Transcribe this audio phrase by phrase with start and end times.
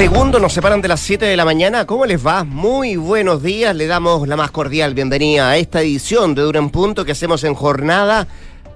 [0.00, 1.84] segundos nos separan de las 7 de la mañana.
[1.84, 2.42] ¿Cómo les va?
[2.42, 3.76] Muy buenos días.
[3.76, 7.44] Le damos la más cordial bienvenida a esta edición de Dura en Punto que hacemos
[7.44, 8.26] en jornada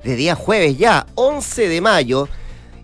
[0.05, 2.29] de día jueves ya, 11 de mayo.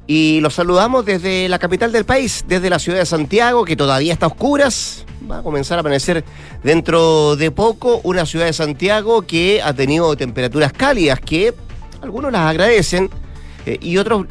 [0.06, 4.14] Y los saludamos desde la capital del país, desde la ciudad de Santiago, que todavía
[4.14, 5.04] está a oscuras.
[5.30, 6.24] Va a comenzar a amanecer
[6.64, 8.00] dentro de poco.
[8.04, 11.52] Una ciudad de Santiago que ha tenido temperaturas cálidas que
[12.00, 13.10] algunos las agradecen
[13.66, 14.24] eh, y otros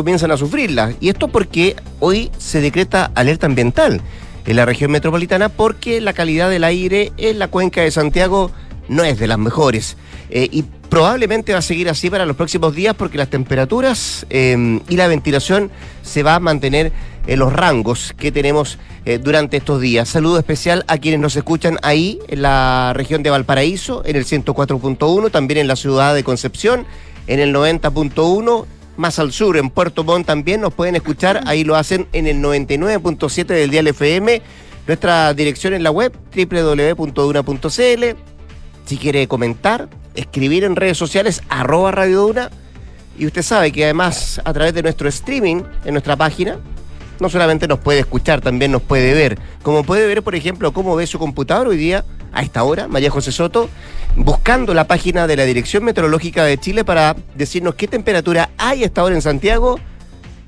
[0.00, 0.94] comienzan a sufrirlas.
[0.98, 4.00] Y esto porque hoy se decreta alerta ambiental
[4.46, 8.50] en la región metropolitana porque la calidad del aire en la cuenca de Santiago
[8.88, 9.98] no es de las mejores.
[10.30, 14.80] Eh, y probablemente va a seguir así para los próximos días porque las temperaturas eh,
[14.88, 15.70] y la ventilación
[16.00, 16.92] se va a mantener
[17.26, 20.08] en los rangos que tenemos eh, durante estos días.
[20.08, 25.30] Saludo especial a quienes nos escuchan ahí en la región de Valparaíso, en el 104.1,
[25.30, 26.86] también en la ciudad de Concepción,
[27.26, 28.64] en el 90.1
[28.96, 32.42] más al sur, en Puerto Montt también nos pueden escuchar, ahí lo hacen en el
[32.42, 34.42] 99.7 del Dial FM,
[34.86, 38.04] nuestra dirección en la web www.duna.cl,
[38.86, 42.50] si quiere comentar, escribir en redes sociales, arroba Radio Duna,
[43.18, 46.58] y usted sabe que además a través de nuestro streaming en nuestra página,
[47.20, 49.38] no solamente nos puede escuchar, también nos puede ver.
[49.62, 53.10] Como puede ver, por ejemplo, cómo ve su computador hoy día, a esta hora, María
[53.10, 53.68] José Soto,
[54.16, 58.86] buscando la página de la Dirección Meteorológica de Chile para decirnos qué temperatura hay a
[58.86, 59.78] esta hora en Santiago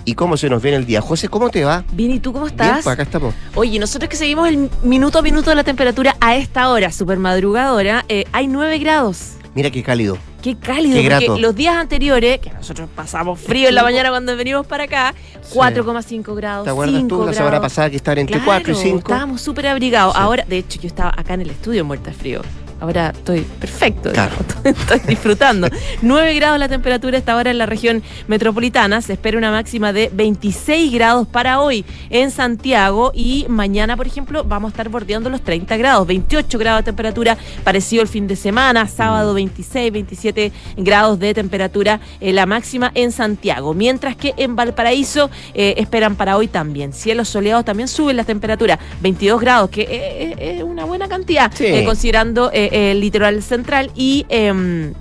[0.05, 1.01] y cómo se nos viene el día.
[1.01, 1.85] José, ¿cómo te va?
[1.93, 2.67] Bien, ¿y tú cómo estás?
[2.67, 3.35] Bien, pues acá estamos.
[3.55, 7.19] Oye, nosotros que seguimos el minuto a minuto de la temperatura a esta hora, super
[7.19, 9.33] madrugadora, eh, hay 9 grados.
[9.55, 10.19] Mira qué cálido.
[10.43, 11.27] Qué cálido, Qué grato.
[11.27, 15.15] porque los días anteriores, que nosotros pasamos frío en la mañana cuando venimos para acá,
[15.55, 16.65] 4,5 grados.
[16.65, 17.37] ¿Te acuerdas 5 tú la grados.
[17.37, 18.99] semana pasada que estaban entre Claro, 4 y 5?
[18.99, 20.15] Estábamos súper abrigados.
[20.17, 22.43] Ahora, de hecho, yo estaba acá en el estudio muerta de frío.
[22.83, 24.33] Ahora estoy perfecto, Claro.
[24.65, 25.69] digamos, estoy disfrutando.
[26.03, 29.01] 9 grados la temperatura esta hora en la región metropolitana.
[29.01, 34.43] Se espera una máxima de 26 grados para hoy en Santiago y mañana, por ejemplo,
[34.43, 38.35] vamos a estar bordeando los 30 grados, 28 grados de temperatura, parecido el fin de
[38.35, 44.57] semana, sábado 26, 27 grados de temperatura eh, la máxima en Santiago, mientras que en
[44.57, 46.93] Valparaíso eh, esperan para hoy también.
[46.93, 49.89] Cielos soleados también suben las temperaturas, 22 grados, que eh,
[50.37, 51.67] eh, es una buena cantidad, Sí.
[51.67, 54.95] eh, considerando eh, el litoral central y em,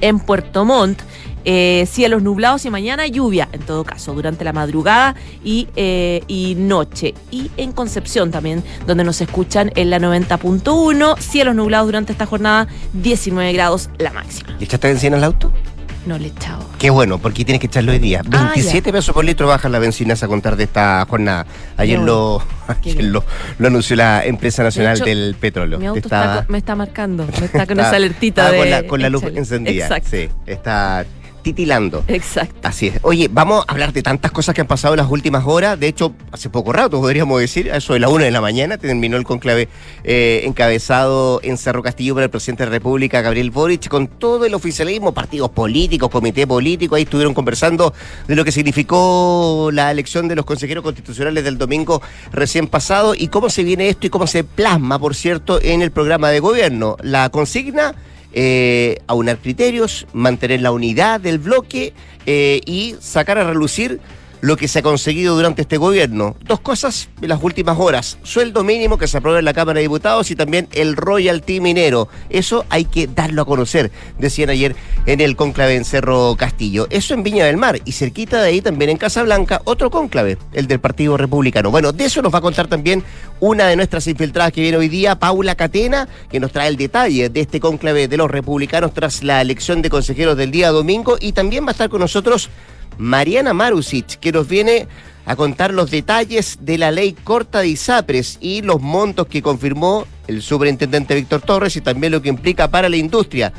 [0.00, 1.02] en Puerto Montt.
[1.44, 6.54] eh, cielos nublados y mañana lluvia, en todo caso, durante la madrugada y, eh, y
[6.56, 7.14] noche.
[7.30, 12.68] Y en Concepción también, donde nos escuchan en la 90.1, cielos nublados durante esta jornada,
[12.92, 14.56] 19 grados la máxima.
[14.58, 15.52] ¿Le echaste benzina al auto?
[16.06, 16.64] No le echado.
[16.78, 18.22] Qué bueno, porque tienes que echarlo hoy día.
[18.32, 21.46] Ah, 27 pesos por litro baja la benzina a contar de esta jornada.
[21.76, 22.04] Ayer, No.
[22.06, 23.24] lo, ayer lo,
[23.58, 25.78] lo anunció la empresa nacional hecho, del petróleo.
[25.78, 28.58] Mi auto Está- me está marcando, me está con esa alertita de...
[28.58, 29.84] con la, con la luz encendida.
[29.84, 31.04] Exacto, Sí, está
[31.42, 32.04] titilando.
[32.08, 32.68] exacto.
[32.68, 33.00] Así es.
[33.02, 35.78] Oye, vamos a hablar de tantas cosas que han pasado en las últimas horas.
[35.78, 38.78] De hecho, hace poco rato, podríamos decir, a eso de la una de la mañana,
[38.78, 39.68] terminó el conclave
[40.04, 44.44] eh, encabezado en Cerro Castillo por el presidente de la República, Gabriel Boric, con todo
[44.44, 46.94] el oficialismo, partidos políticos, comité político.
[46.94, 47.92] Ahí estuvieron conversando
[48.26, 53.28] de lo que significó la elección de los consejeros constitucionales del domingo recién pasado y
[53.28, 56.96] cómo se viene esto y cómo se plasma, por cierto, en el programa de gobierno.
[57.02, 57.94] La consigna
[58.32, 61.92] eh, aunar criterios, mantener la unidad del bloque
[62.26, 64.00] eh, y sacar a relucir
[64.42, 66.36] lo que se ha conseguido durante este gobierno.
[66.44, 68.18] Dos cosas en las últimas horas.
[68.24, 72.08] Sueldo mínimo que se aprueba en la Cámara de Diputados y también el royalty minero.
[72.28, 74.74] Eso hay que darlo a conocer, decían ayer
[75.06, 76.88] en el cónclave en Cerro Castillo.
[76.90, 80.66] Eso en Viña del Mar y cerquita de ahí también en Casablanca, otro cónclave, el
[80.66, 81.70] del Partido Republicano.
[81.70, 83.04] Bueno, de eso nos va a contar también
[83.38, 87.28] una de nuestras infiltradas que viene hoy día, Paula Catena, que nos trae el detalle
[87.28, 91.30] de este cónclave de los republicanos tras la elección de consejeros del día domingo y
[91.30, 92.50] también va a estar con nosotros
[92.98, 94.86] Mariana Marusic, que nos viene
[95.24, 100.06] a contar los detalles de la ley corta de ISAPRES y los montos que confirmó
[100.26, 103.52] el superintendente Víctor Torres y también lo que implica para la industria.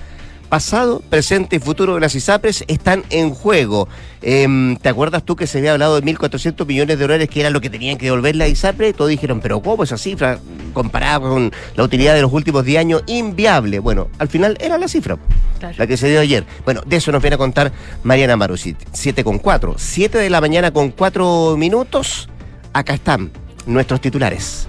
[0.50, 3.88] Pasado, presente y futuro de las ISAPRES están en juego.
[4.22, 7.50] Em, ¿Te acuerdas tú que se había hablado de 1.400 millones de dólares que era
[7.50, 8.96] lo que tenían que devolver la ISAPRES?
[8.96, 10.38] Todos dijeron, pero ¿cómo esa cifra
[10.73, 13.03] comparada con la utilidad de los últimos 10 años?
[13.08, 13.79] Inviable.
[13.79, 15.17] Bueno, al final era la cifra
[15.59, 15.76] Claro.
[15.78, 16.46] la que se dio ayer.
[16.66, 17.72] Bueno, de eso nos viene a contar
[18.03, 18.78] Mariana Marusit.
[18.91, 19.76] 7 con 4.
[19.78, 22.29] 7 de la mañana con 4 minutos.
[22.73, 23.32] Acá están
[23.66, 24.67] nuestros titulares.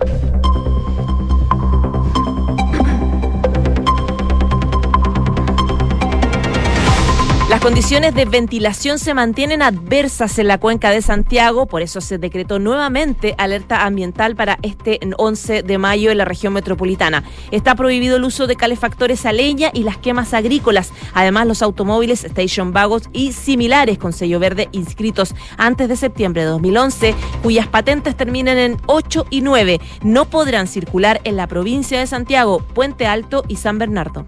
[7.55, 12.19] Las condiciones de ventilación se mantienen adversas en la cuenca de Santiago, por eso se
[12.19, 17.23] decretó nuevamente alerta ambiental para este 11 de mayo en la región metropolitana.
[17.53, 20.93] Está prohibido el uso de calefactores a leña y las quemas agrícolas.
[21.13, 26.49] Además, los automóviles Station Vagos y similares con sello verde inscritos antes de septiembre de
[26.49, 32.09] 2011, cuyas patentes terminen en 8 y 9, no podrán circular en la provincia de
[32.09, 34.27] Santiago, Puente Alto y San Bernardo.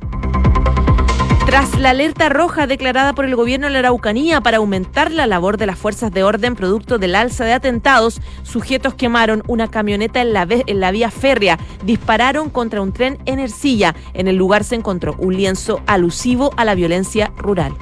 [1.47, 5.59] Tras la alerta roja declarada por el gobierno de la Araucanía para aumentar la labor
[5.59, 10.33] de las fuerzas de orden producto del alza de atentados, sujetos quemaron una camioneta en
[10.33, 13.95] la, en la vía férrea, dispararon contra un tren en Ercilla.
[14.13, 17.77] En el lugar se encontró un lienzo alusivo a la violencia rural.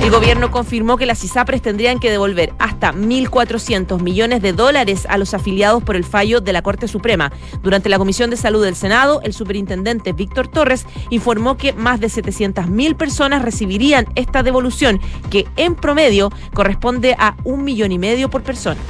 [0.00, 5.18] El gobierno confirmó que las ISAPRES tendrían que devolver hasta 1.400 millones de dólares a
[5.18, 7.30] los afiliados por el fallo de la Corte Suprema.
[7.62, 12.06] Durante la Comisión de Salud del Senado, el superintendente Víctor Torres informó que más de
[12.06, 15.00] 700.000 personas recibirían esta devolución,
[15.30, 18.80] que en promedio corresponde a un millón y medio por persona.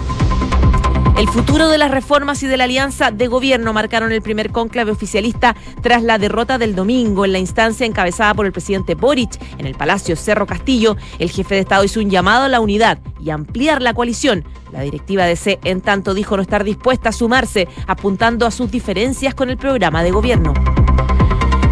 [1.16, 4.90] El futuro de las reformas y de la alianza de gobierno marcaron el primer cónclave
[4.90, 9.66] oficialista tras la derrota del domingo en la instancia encabezada por el presidente Boric en
[9.66, 10.96] el Palacio Cerro Castillo.
[11.18, 14.44] El jefe de Estado hizo un llamado a la unidad y ampliar la coalición.
[14.72, 18.70] La directiva de C, en tanto, dijo no estar dispuesta a sumarse, apuntando a sus
[18.70, 20.54] diferencias con el programa de gobierno.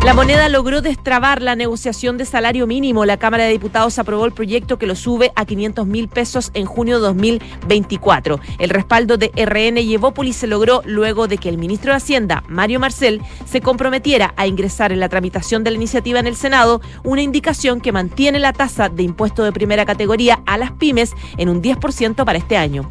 [0.09, 3.05] La moneda logró destrabar la negociación de salario mínimo.
[3.05, 6.65] La Cámara de Diputados aprobó el proyecto que lo sube a 500 mil pesos en
[6.65, 8.41] junio de 2024.
[8.59, 12.43] El respaldo de RN y Evópolis se logró luego de que el ministro de Hacienda,
[12.49, 16.81] Mario Marcel, se comprometiera a ingresar en la tramitación de la iniciativa en el Senado
[17.05, 21.51] una indicación que mantiene la tasa de impuesto de primera categoría a las pymes en
[21.51, 22.91] un 10% para este año.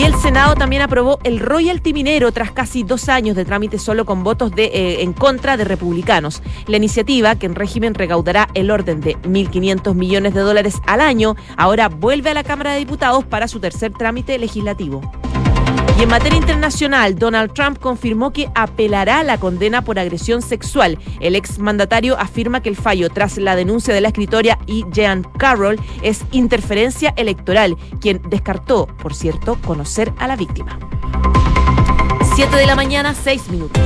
[0.00, 4.06] Y el Senado también aprobó el royalty minero tras casi dos años de trámite solo
[4.06, 6.42] con votos eh, en contra de republicanos.
[6.66, 11.36] La iniciativa, que en régimen recaudará el orden de 1.500 millones de dólares al año,
[11.58, 15.02] ahora vuelve a la Cámara de Diputados para su tercer trámite legislativo.
[16.00, 20.98] Y en materia internacional, Donald Trump confirmó que apelará la condena por agresión sexual.
[21.20, 25.78] El exmandatario afirma que el fallo tras la denuncia de la escritora y Jean Carroll
[26.02, 30.78] es interferencia electoral, quien descartó, por cierto, conocer a la víctima.
[32.34, 33.82] Siete de la mañana, seis minutos.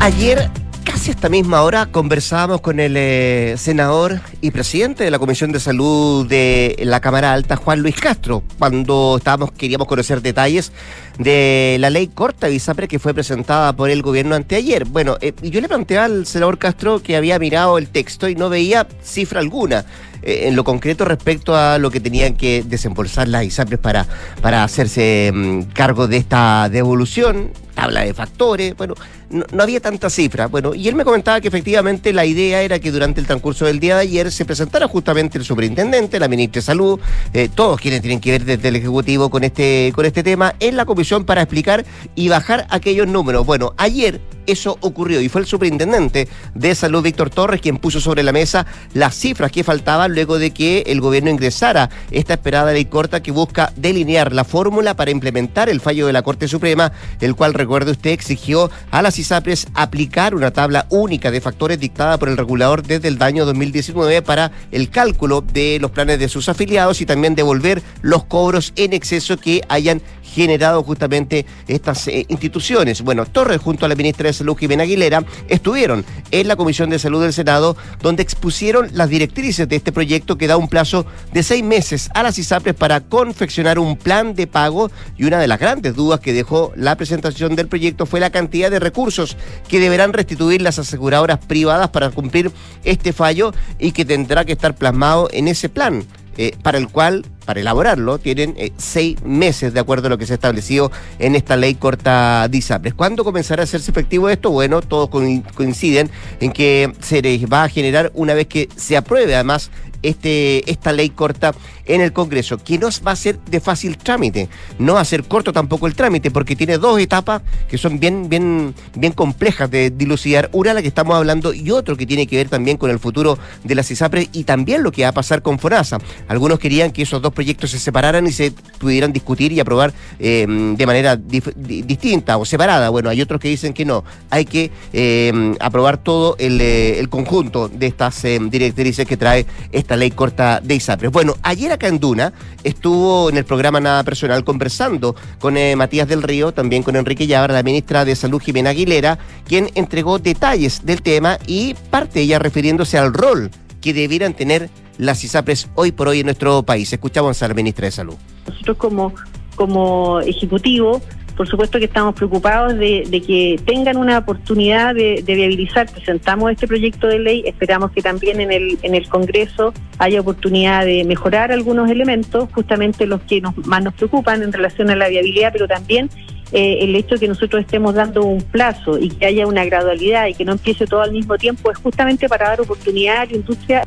[0.00, 0.50] Ayer
[0.84, 5.60] casi esta misma hora conversábamos con el eh, senador y presidente de la Comisión de
[5.60, 10.72] Salud de la Cámara Alta, Juan Luis Castro, cuando estábamos queríamos conocer detalles
[11.18, 14.84] de la ley corta de ISAPRE que fue presentada por el gobierno anteayer.
[14.84, 18.48] Bueno, eh, yo le planteé al senador Castro que había mirado el texto y no
[18.48, 19.84] veía cifra alguna.
[20.22, 24.06] Eh, en lo concreto respecto a lo que tenían que desembolsar las ISAPRES para,
[24.40, 28.94] para hacerse mm, cargo de esta devolución, tabla de factores, bueno,
[29.30, 30.46] no, había tanta cifra.
[30.46, 33.80] Bueno, y él me comentaba que efectivamente la idea era que durante el transcurso del
[33.80, 37.00] día de ayer se presentara justamente el superintendente, la ministra de Salud,
[37.32, 40.76] eh, todos quienes tienen que ver desde el Ejecutivo con este, con este tema, en
[40.76, 41.84] la comisión para explicar
[42.14, 43.44] y bajar aquellos números.
[43.44, 48.22] Bueno, ayer eso ocurrió y fue el superintendente de salud, Víctor Torres, quien puso sobre
[48.22, 52.84] la mesa las cifras que faltaban luego de que el gobierno ingresara esta esperada ley
[52.86, 57.34] corta que busca delinear la fórmula para implementar el fallo de la Corte Suprema, el
[57.34, 62.28] cual, recuerde usted, exigió a las ISAPRES aplicar una tabla única de factores dictada por
[62.28, 67.00] el regulador desde el año 2019 para el cálculo de los planes de sus afiliados
[67.00, 70.02] y también devolver los cobros en exceso que hayan
[70.32, 73.02] generado justamente estas eh, instituciones.
[73.02, 76.98] Bueno, Torres junto a la ministra de Salud, Jimena Aguilera, estuvieron en la Comisión de
[76.98, 81.42] Salud del Senado, donde expusieron las directrices de este proyecto que da un plazo de
[81.42, 85.60] seis meses a las ISAPRES para confeccionar un plan de pago y una de las
[85.60, 89.36] grandes dudas que dejó la presentación del proyecto fue la cantidad de recursos
[89.68, 92.50] que deberán restituir las aseguradoras privadas para cumplir
[92.84, 96.04] este fallo y que tendrá que estar plasmado en ese plan.
[96.38, 100.24] Eh, para el cual, para elaborarlo, tienen eh, seis meses de acuerdo a lo que
[100.24, 102.94] se ha establecido en esta ley corta de ISAPRES.
[102.94, 104.50] ¿Cuándo comenzará a hacerse efectivo esto?
[104.50, 106.10] Bueno, todos coinciden
[106.40, 109.70] en que se les va a generar una vez que se apruebe además
[110.02, 111.54] este, esta ley corta
[111.86, 114.48] en el Congreso, que no va a ser de fácil trámite,
[114.78, 118.28] no va a ser corto tampoco el trámite, porque tiene dos etapas que son bien,
[118.28, 120.48] bien, bien complejas de dilucidar.
[120.52, 123.38] Una, la que estamos hablando, y otro que tiene que ver también con el futuro
[123.64, 125.98] de las ISAPRES y también lo que va a pasar con FONASA.
[126.28, 130.46] Algunos querían que esos dos proyectos se separaran y se pudieran discutir y aprobar eh,
[130.48, 132.90] de manera distinta o separada.
[132.90, 137.08] Bueno, hay otros que dicen que no, hay que eh, aprobar todo el, eh, el,
[137.08, 141.10] conjunto de estas directrices que trae esta ley corta de ISAPRES.
[141.10, 142.32] Bueno, ayer acá en Duna
[142.64, 147.26] estuvo en el programa Nada Personal conversando con eh, Matías del Río, también con Enrique
[147.26, 152.38] Llávara, la ministra de Salud Jimena Aguilera, quien entregó detalles del tema y parte ella
[152.38, 156.92] refiriéndose al rol que debieran tener las ISAPRES hoy por hoy en nuestro país.
[156.92, 158.14] Escuchamos a la ministra de Salud.
[158.46, 159.12] Nosotros como,
[159.56, 161.00] como ejecutivo
[161.42, 165.90] por supuesto que estamos preocupados de, que tengan una oportunidad de, viabilizar.
[165.90, 170.84] Presentamos este proyecto de ley, esperamos que también en el, en el Congreso haya oportunidad
[170.84, 175.08] de mejorar algunos elementos, justamente los que nos, más nos preocupan en relación a la
[175.08, 176.10] viabilidad, pero también
[176.52, 180.28] eh, el hecho de que nosotros estemos dando un plazo y que haya una gradualidad
[180.28, 183.34] y que no empiece todo al mismo tiempo es justamente para dar oportunidad a la
[183.34, 183.82] industria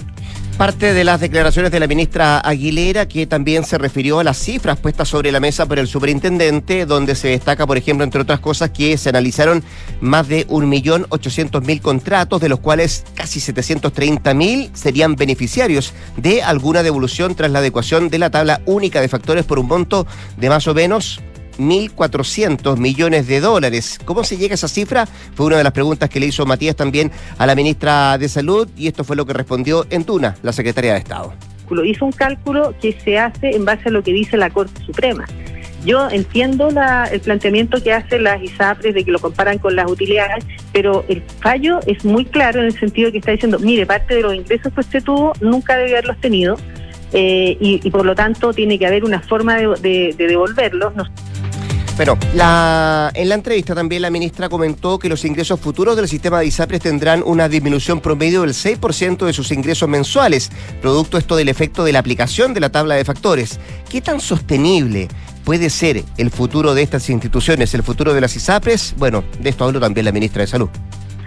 [0.58, 4.80] Parte de las declaraciones de la ministra Aguilera, que también se refirió a las cifras
[4.80, 8.70] puestas sobre la mesa por el superintendente, donde se destaca, por ejemplo, entre otras cosas,
[8.70, 9.66] que se analizaron
[10.00, 17.52] más de 1.800.000 contratos, de los cuales casi 730.000 serían beneficiarios de alguna devolución tras
[17.52, 20.08] la adecuación de la tabla única de factores por un monto
[20.38, 21.20] de más o menos
[21.58, 24.00] 1.400 millones de dólares.
[24.06, 25.06] ¿Cómo se llega a esa cifra?
[25.06, 28.68] Fue una de las preguntas que le hizo Matías también a la ministra de Salud
[28.78, 31.34] y esto fue lo que respondió en Tuna, la secretaria de Estado.
[31.84, 35.26] Hizo un cálculo que se hace en base a lo que dice la Corte Suprema.
[35.86, 36.70] Yo entiendo
[37.12, 40.44] el planteamiento que hace las ISAPRES de que lo comparan con las utilidades,
[40.74, 44.22] pero el fallo es muy claro en el sentido que está diciendo, mire, parte de
[44.22, 46.58] los ingresos que usted tuvo nunca debe haberlos tenido
[47.14, 50.94] eh, y, por lo tanto tiene que haber una forma de, devolverlos.
[51.98, 56.40] Pero la, en la entrevista también la ministra comentó que los ingresos futuros del sistema
[56.40, 61.48] de ISAPRES tendrán una disminución promedio del 6% de sus ingresos mensuales, producto esto del
[61.48, 63.60] efecto de la aplicación de la tabla de factores.
[63.90, 65.08] ¿Qué tan sostenible
[65.46, 68.96] puede ser el futuro de estas instituciones, el futuro de las ISAPRES?
[68.98, 70.70] Bueno, de esto habló también la ministra de Salud.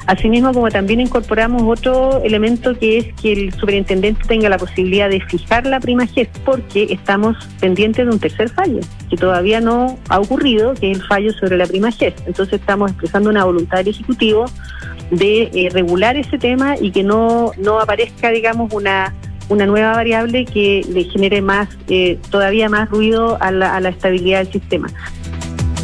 [0.08, 5.20] Asimismo, como también incorporamos otro elemento que es que el superintendente tenga la posibilidad de
[5.20, 10.18] fijar la prima GES, porque estamos pendientes de un tercer fallo, que todavía no ha
[10.18, 12.14] ocurrido, que es el fallo sobre la prima GES.
[12.26, 14.46] Entonces estamos expresando una voluntad del Ejecutivo
[15.10, 19.14] de eh, regular ese tema y que no, no aparezca, digamos, una
[19.50, 23.88] una nueva variable que le genere más eh, todavía más ruido a la, a la
[23.88, 24.88] estabilidad del sistema.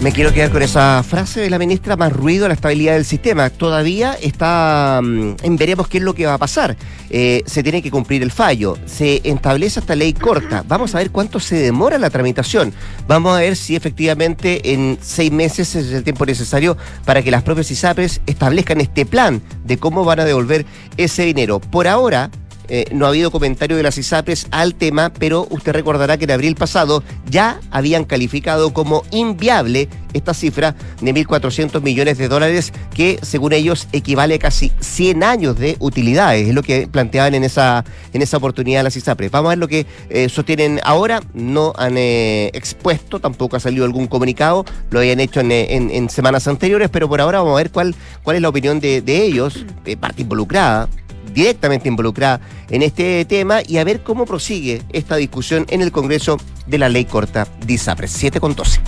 [0.05, 3.07] Me quiero quedar con esa frase de la ministra, más ruido a la estabilidad del
[3.07, 3.49] sistema.
[3.49, 6.77] Todavía está mm, veremos qué es lo que va a pasar.
[7.09, 8.77] Eh, se tiene que cumplir el fallo.
[8.85, 10.63] Se establece esta ley corta.
[10.69, 12.75] Vamos a ver cuánto se demora la tramitación.
[13.09, 17.43] Vamos a ver si efectivamente en seis meses es el tiempo necesario para que las
[17.43, 20.67] propias ISAPRES establezcan este plan de cómo van a devolver
[20.99, 21.61] ese dinero.
[21.61, 22.31] Por ahora,
[22.69, 26.31] eh, no ha habido comentario de las ISAPRES al tema, pero usted recordará que en
[26.31, 33.19] abril pasado ya habían calificado como inviable esta cifra de 1.400 millones de dólares, que
[33.23, 37.85] según ellos equivale a casi 100 años de utilidades, es lo que planteaban en esa,
[38.13, 39.31] en esa oportunidad las ISAPRES.
[39.31, 43.85] Vamos a ver lo que eh, sostienen ahora, no han eh, expuesto, tampoco ha salido
[43.85, 47.95] algún comunicado, lo habían hecho en, semanas anteriores, pero por ahora vamos a ver cuál,
[48.23, 49.67] cuál es la opinión de, de ellos,
[50.01, 50.89] parte involucrada
[51.35, 56.39] directamente involucrada en este tema y a ver cómo prosigue esta discusión en el Congreso
[56.67, 58.81] de la Ley Corta DISAPRES 7 con 12.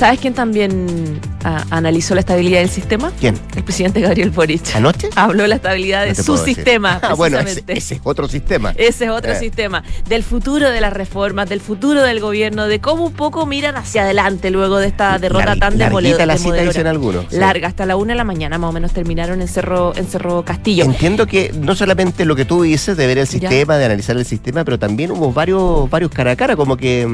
[0.00, 3.12] ¿Sabes quién también ah, analizó la estabilidad del sistema?
[3.20, 3.38] ¿Quién?
[3.54, 4.74] El presidente Gabriel Boric.
[4.74, 5.10] ¿Anoche?
[5.14, 6.98] Habló de la estabilidad de su sistema.
[7.02, 8.72] Ah, bueno, ese, es otro sistema.
[8.76, 9.38] Ese es otro eh.
[9.38, 9.82] sistema.
[10.08, 14.04] Del futuro de las reformas, del futuro del gobierno, de cómo un poco miran hacia
[14.04, 16.24] adelante luego de esta derrota tan demoledora.
[16.24, 17.30] la cita dicen algunos.
[17.30, 20.46] Larga, hasta la una de la mañana más o menos terminaron en Cerro, en Cerro
[20.46, 20.84] Castillo.
[20.84, 24.24] Entiendo que no solamente lo que tú dices de ver el sistema, de analizar el
[24.24, 27.06] sistema, pero también hubo varios, varios cara a cara, como que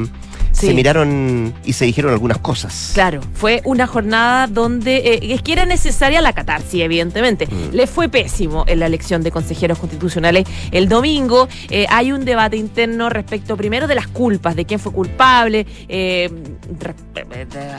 [0.57, 2.91] se miraron y se dijeron algunas cosas.
[2.93, 7.47] Claro, fue una jornada donde eh, es que era necesaria la catarsis, evidentemente.
[7.47, 7.75] Mm.
[7.75, 11.47] Le fue pésimo en la elección de consejeros constitucionales el domingo.
[11.69, 15.65] Eh, hay un debate interno respecto primero de las culpas, de quién fue culpable.
[15.87, 16.29] Eh,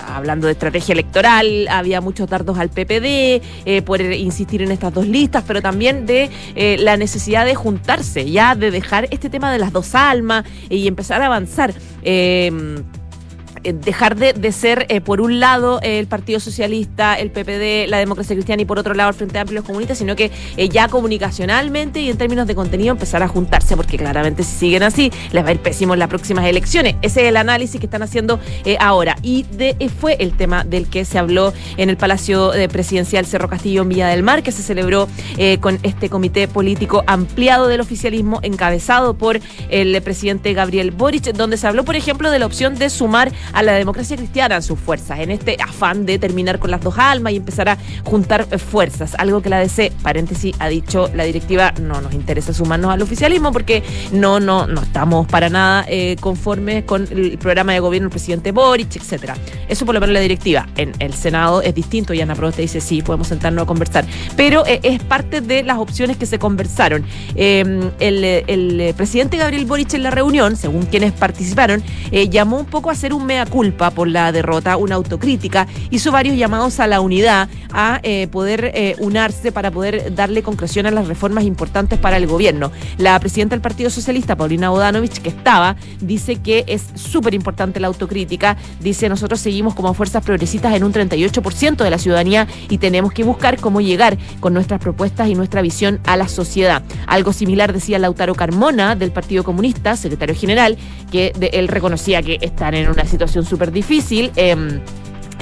[0.07, 5.45] hablando de estrategia electoral, había muchos dardos al PPD por insistir en estas dos listas,
[5.47, 6.31] pero también de
[6.79, 11.23] la necesidad de juntarse, ya de dejar este tema de las dos almas y empezar
[11.23, 11.73] a avanzar.
[12.03, 12.98] Eh, eh,
[13.63, 18.63] dejar de, ser, eh, por un lado, el Partido Socialista, el PPD, la democracia cristiana
[18.63, 20.31] y por otro lado el Frente Amplio y los comunistas, sino que
[20.71, 25.13] ya comunicacionalmente y en términos de contenido empezar a juntarse, porque claramente si siguen así
[25.33, 26.97] les va a ir pésimo las próximas elecciones.
[27.03, 28.41] Ese es el análisis que están haciendo
[28.81, 29.17] ahora.
[29.23, 33.83] Y de, fue el tema del que se habló en el Palacio Presidencial Cerro Castillo
[33.83, 35.09] en Villa del Mar, que se celebró
[35.61, 41.67] con este comité político ampliado del oficialismo encabezado por el presidente Gabriel Boric, donde se
[41.67, 45.21] habló, por ejemplo, de la opción de sumar a la democracia cristiana en sus fuerzas,
[45.21, 49.15] en este afán de terminar con las dos almas y empezar a juntar fuerzas.
[49.19, 53.53] Algo que la DC, paréntesis, ha dicho la directiva, no nos interesa sumarnos al oficialismo
[53.53, 58.13] porque no, no, no estamos para nada eh, conformes con el programa de gobierno del
[58.13, 59.37] presidente Boric, etcétera.
[59.69, 60.67] Eso por lo menos la directiva.
[60.77, 64.05] En el Senado es distinto y Ana Proste dice sí, podemos sentarnos a conversar.
[64.37, 67.05] Pero eh, es parte de las opciones que se conversaron.
[67.35, 72.67] Em, el, el, presidente Gabriel Boric en la reunión, según quienes participaron, eh, llamó un
[72.67, 76.87] poco a hacer un mea culpa por la derrota, una autocrítica, hizo varios llamados a
[76.87, 82.17] la unidad, a eh, poder unarse para poder darle concreción a las reformas importantes para
[82.17, 82.71] el gobierno.
[82.97, 87.89] La presidenta del Partido Socialista, Paulina Bodanovich, que estaba, dice que es súper importante la
[87.89, 93.13] autocrítica, dice nosotros seguimos como fuerzas progresistas en un 38% de la ciudadanía y tenemos
[93.13, 96.83] que buscar cómo llegar con nuestras propuestas y nuestra visión a la sociedad.
[97.07, 100.77] Algo similar decía Lautaro Carmona del Partido Comunista, secretario general,
[101.11, 104.33] que él reconocía que están en una situación súper difícil.
[104.37, 104.81] Em,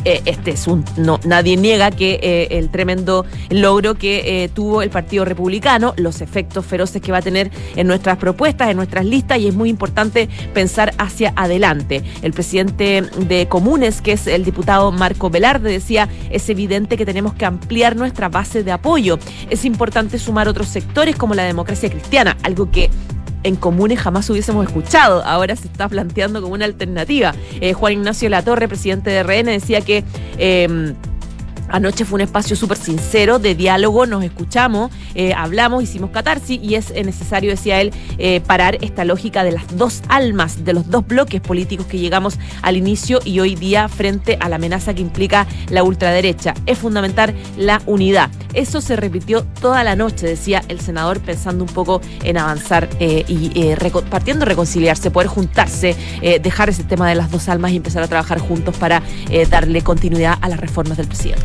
[0.06, 4.82] eh, este es un no nadie niega que eh, el tremendo logro que eh, tuvo
[4.82, 9.04] el Partido Republicano, los efectos feroces que va a tener en nuestras propuestas, en nuestras
[9.04, 12.04] listas y es muy importante pensar hacia adelante.
[12.22, 17.34] El presidente de Comunes, que es el diputado Marco Velarde, decía, es evidente que tenemos
[17.34, 19.18] que ampliar nuestra base de apoyo.
[19.50, 22.90] Es importante sumar otros sectores como la democracia cristiana, algo que
[23.46, 25.22] en comunes jamás hubiésemos escuchado.
[25.24, 27.34] Ahora se está planteando como una alternativa.
[27.60, 30.04] Eh, Juan Ignacio Latorre, presidente de RN, decía que...
[30.38, 30.94] Eh,
[31.68, 36.76] Anoche fue un espacio súper sincero de diálogo, nos escuchamos, eh, hablamos, hicimos catarsis y
[36.76, 41.06] es necesario, decía él, eh, parar esta lógica de las dos almas, de los dos
[41.06, 45.46] bloques políticos que llegamos al inicio y hoy día frente a la amenaza que implica
[45.70, 46.54] la ultraderecha.
[46.66, 48.30] Es fundamental la unidad.
[48.54, 53.24] Eso se repitió toda la noche, decía el senador, pensando un poco en avanzar eh,
[53.28, 53.74] y
[54.08, 55.96] partiendo reconciliarse, poder juntarse,
[56.42, 59.02] dejar ese tema de las dos almas y empezar a trabajar juntos para
[59.50, 61.44] darle continuidad a las reformas del presidente.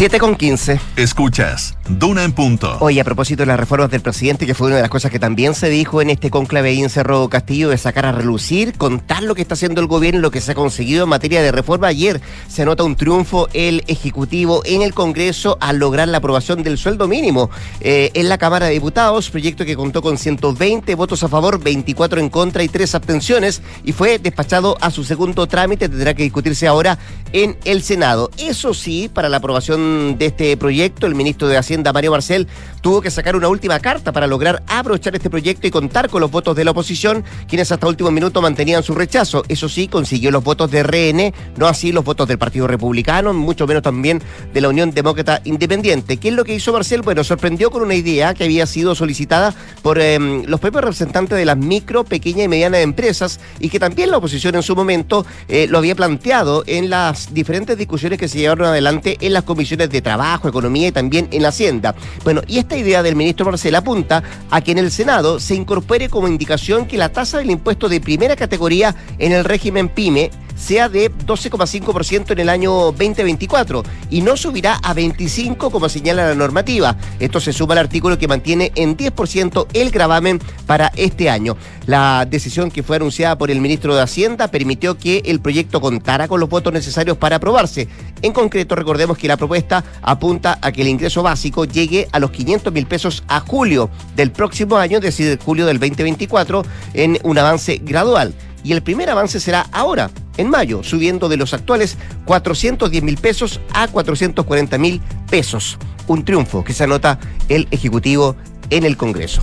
[0.00, 0.80] 7 con 15.
[0.96, 2.74] Escuchas, Duna en punto.
[2.80, 5.18] Oye, a propósito de las reformas del presidente, que fue una de las cosas que
[5.18, 9.34] también se dijo en este conclave en Cerro Castillo, de sacar a relucir, contar lo
[9.34, 11.88] que está haciendo el gobierno, lo que se ha conseguido en materia de reforma.
[11.88, 16.78] Ayer se anota un triunfo el Ejecutivo en el Congreso al lograr la aprobación del
[16.78, 17.50] sueldo mínimo
[17.82, 22.20] eh, en la Cámara de Diputados, proyecto que contó con 120 votos a favor, 24
[22.20, 26.66] en contra y 3 abstenciones, y fue despachado a su segundo trámite, tendrá que discutirse
[26.66, 26.98] ahora
[27.34, 28.30] en el Senado.
[28.38, 32.46] Eso sí, para la aprobación de este proyecto, el ministro de Hacienda, Mario Marcel,
[32.80, 36.30] tuvo que sacar una última carta para lograr abrochar este proyecto y contar con los
[36.30, 39.42] votos de la oposición, quienes hasta último minuto mantenían su rechazo.
[39.48, 43.66] Eso sí, consiguió los votos de RN, no así los votos del Partido Republicano, mucho
[43.66, 46.16] menos también de la Unión Demócrata Independiente.
[46.16, 47.02] ¿Qué es lo que hizo Marcel?
[47.02, 51.44] Bueno, sorprendió con una idea que había sido solicitada por em, los propios representantes de
[51.44, 55.66] las micro, pequeñas y medianas empresas y que también la oposición en su momento eh,
[55.68, 60.02] lo había planteado en las diferentes discusiones que se llevaron adelante en las comisiones de
[60.02, 61.94] trabajo, economía y también en la Hacienda.
[62.24, 66.08] Bueno, y esta idea del ministro Marcel apunta a que en el Senado se incorpore
[66.08, 70.88] como indicación que la tasa del impuesto de primera categoría en el régimen PYME sea
[70.88, 76.96] de 12,5% en el año 2024 y no subirá a 25 como señala la normativa.
[77.18, 81.56] Esto se suma al artículo que mantiene en 10% el gravamen para este año.
[81.86, 86.28] La decisión que fue anunciada por el ministro de Hacienda permitió que el proyecto contara
[86.28, 87.88] con los votos necesarios para aprobarse.
[88.22, 92.30] En concreto, recordemos que la propuesta apunta a que el ingreso básico llegue a los
[92.30, 96.62] 500 mil pesos a julio del próximo año, es decir, julio del 2024,
[96.94, 101.54] en un avance gradual y el primer avance será ahora, en mayo, subiendo de los
[101.54, 105.78] actuales 410 mil pesos a 440 mil pesos.
[106.06, 107.18] Un triunfo que se anota
[107.48, 108.36] el Ejecutivo
[108.70, 109.42] en el Congreso.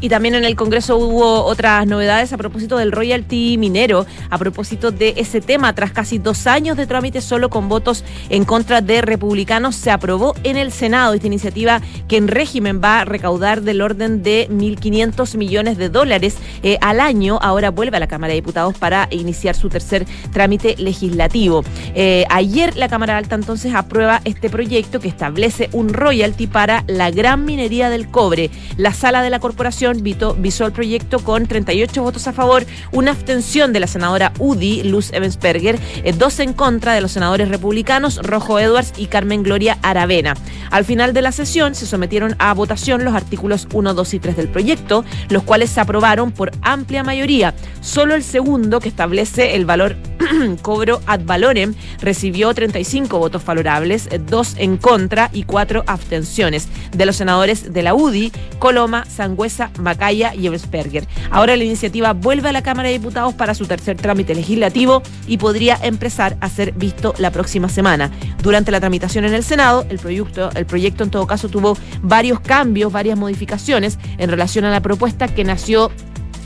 [0.00, 4.90] Y también en el Congreso hubo otras novedades a propósito del royalty minero, a propósito
[4.90, 5.74] de ese tema.
[5.74, 10.34] Tras casi dos años de trámite solo con votos en contra de republicanos, se aprobó
[10.42, 15.36] en el Senado esta iniciativa que en régimen va a recaudar del orden de 1.500
[15.36, 17.38] millones de dólares eh, al año.
[17.42, 21.62] Ahora vuelve a la Cámara de Diputados para iniciar su tercer trámite legislativo.
[21.94, 27.10] Eh, ayer la Cámara Alta entonces aprueba este proyecto que establece un royalty para la
[27.10, 28.50] gran minería del cobre.
[28.76, 33.72] La sala de la corporación visó el proyecto con 38 votos a favor, una abstención
[33.72, 38.58] de la senadora UDI, Luz Evensberger, eh, dos en contra de los senadores republicanos, Rojo
[38.58, 40.34] Edwards y Carmen Gloria Aravena.
[40.70, 44.36] Al final de la sesión se sometieron a votación los artículos 1, 2 y 3
[44.36, 47.54] del proyecto, los cuales se aprobaron por amplia mayoría.
[47.80, 49.96] Solo el segundo, que establece el valor
[50.62, 57.16] cobro ad valorem recibió 35 votos favorables, 2 en contra y 4 abstenciones de los
[57.16, 61.06] senadores de la UDI, Coloma, Sangüesa, Macaya y Eversberger.
[61.30, 65.38] Ahora la iniciativa vuelve a la Cámara de Diputados para su tercer trámite legislativo y
[65.38, 68.10] podría empezar a ser visto la próxima semana.
[68.42, 72.40] Durante la tramitación en el Senado, el proyecto, el proyecto en todo caso tuvo varios
[72.40, 75.90] cambios, varias modificaciones en relación a la propuesta que nació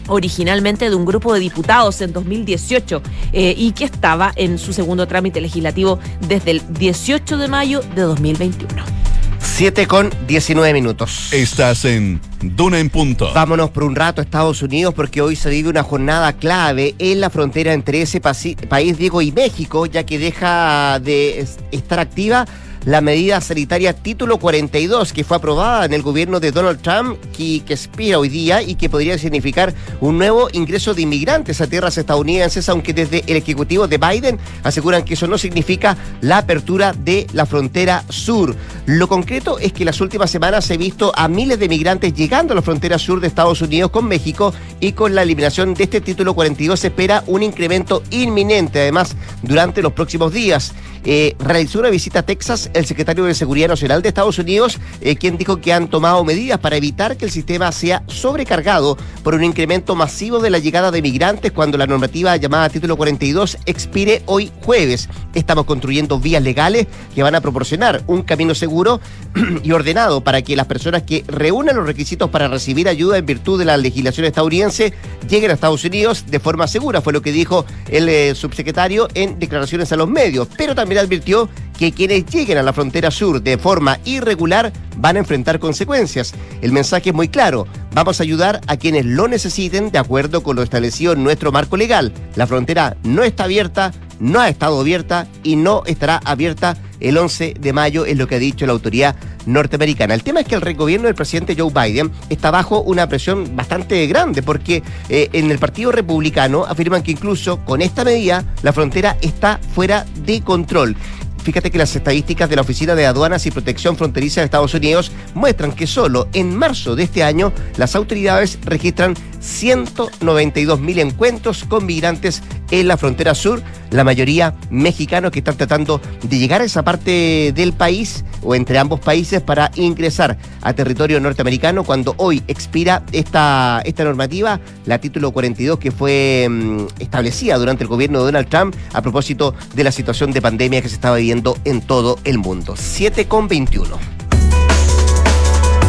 [0.08, 5.06] originalmente de un grupo de diputados en 2018 eh, y que estaba en su segundo
[5.06, 9.13] trámite legislativo desde el 18 de mayo de 2021.
[9.44, 11.32] 7 con 19 minutos.
[11.32, 13.32] Estás en Duna en Punto.
[13.32, 17.20] Vámonos por un rato a Estados Unidos porque hoy se vive una jornada clave en
[17.20, 22.46] la frontera entre ese país, Diego, y México, ya que deja de estar activa
[22.84, 27.62] la medida sanitaria título 42 que fue aprobada en el gobierno de Donald Trump que,
[27.68, 32.68] expira hoy día y que podría significar un nuevo ingreso de inmigrantes a tierras estadounidenses,
[32.68, 37.46] aunque desde el ejecutivo de Biden aseguran que eso no significa la apertura de la
[37.46, 38.54] frontera sur.
[38.86, 42.52] Lo concreto es que las últimas semanas se ha visto a miles de migrantes llegando
[42.52, 46.00] a la frontera sur de Estados Unidos con México y con la eliminación de este
[46.00, 50.74] título 42 se espera un incremento inminente, además, durante los próximos días.
[51.04, 55.16] Eh, realizó una visita a Texas el secretario de Seguridad Nacional de Estados Unidos, eh,
[55.16, 59.44] quien dijo que han tomado medidas para evitar que el sistema sea sobrecargado por un
[59.44, 64.50] incremento masivo de la llegada de migrantes cuando la normativa llamada Título 42 expire hoy
[64.62, 65.08] jueves.
[65.34, 69.00] Estamos construyendo vías legales que van a proporcionar un camino seguro
[69.62, 73.58] y ordenado para que las personas que reúnan los requisitos para recibir ayuda en virtud
[73.58, 74.94] de la legislación estadounidense
[75.28, 79.38] lleguen a Estados Unidos de forma segura, fue lo que dijo el eh, subsecretario en
[79.38, 80.48] declaraciones a los medios.
[80.56, 85.20] Pero también advirtió que quienes lleguen a la frontera sur de forma irregular van a
[85.20, 86.34] enfrentar consecuencias.
[86.62, 90.56] El mensaje es muy claro, vamos a ayudar a quienes lo necesiten de acuerdo con
[90.56, 92.12] lo establecido en nuestro marco legal.
[92.36, 97.54] La frontera no está abierta, no ha estado abierta y no estará abierta el 11
[97.58, 100.14] de mayo, es lo que ha dicho la autoridad norteamericana.
[100.14, 104.06] El tema es que el gobierno del presidente Joe Biden está bajo una presión bastante
[104.06, 109.16] grande porque eh, en el Partido Republicano afirman que incluso con esta medida la frontera
[109.20, 110.96] está fuera de control.
[111.44, 115.12] Fíjate que las estadísticas de la Oficina de Aduanas y Protección Fronteriza de Estados Unidos
[115.34, 121.84] muestran que solo en marzo de este año las autoridades registran 192 mil encuentros con
[121.84, 126.82] migrantes en la frontera sur, la mayoría mexicanos que están tratando de llegar a esa
[126.82, 131.84] parte del país o entre ambos países para ingresar a territorio norteamericano.
[131.84, 137.88] Cuando hoy expira esta, esta normativa, la título 42 que fue mm, establecida durante el
[137.88, 141.33] gobierno de Donald Trump a propósito de la situación de pandemia que se estaba viviendo
[141.64, 142.74] en todo el mundo.
[142.76, 143.98] 7 con 21.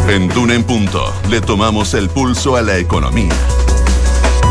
[0.08, 3.34] En Duna en Punto le tomamos el pulso a la economía.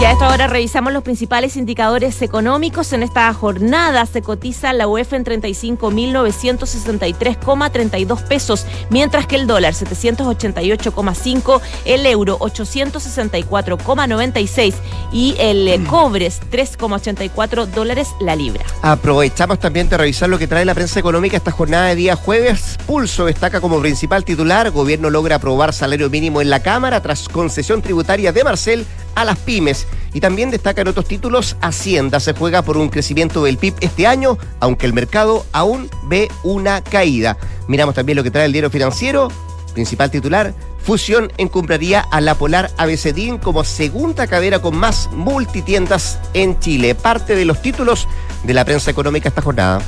[0.04, 2.92] Y a esta hora revisamos los principales indicadores económicos.
[2.92, 11.60] En esta jornada se cotiza la UEF en 35.963,32 pesos, mientras que el dólar 788,5,
[11.86, 14.74] el euro 864,96
[15.10, 15.86] y el mm.
[15.86, 18.62] cobre 3,84 dólares la libra.
[18.82, 22.76] Aprovechamos también de revisar lo que trae la prensa económica esta jornada de día jueves.
[22.86, 24.70] Pulso destaca como principal titular.
[24.70, 29.38] Gobierno logra aprobar salario mínimo en la Cámara tras concesión tributaria de Marcel a las
[29.38, 29.86] pymes.
[30.12, 34.06] Y también destaca en otros títulos, Hacienda se juega por un crecimiento del PIB este
[34.06, 37.36] año, aunque el mercado aún ve una caída.
[37.66, 39.28] Miramos también lo que trae el diario financiero,
[39.74, 46.60] principal titular, Fusión encumbraría a la Polar ABCDIN como segunda cadera con más multitiendas en
[46.60, 46.94] Chile.
[46.94, 48.06] Parte de los títulos
[48.42, 49.80] de la prensa económica esta jornada.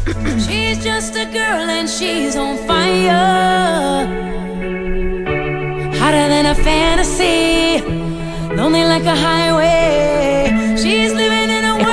[8.56, 10.76] lonely like a highway.
[10.82, 11.12] She's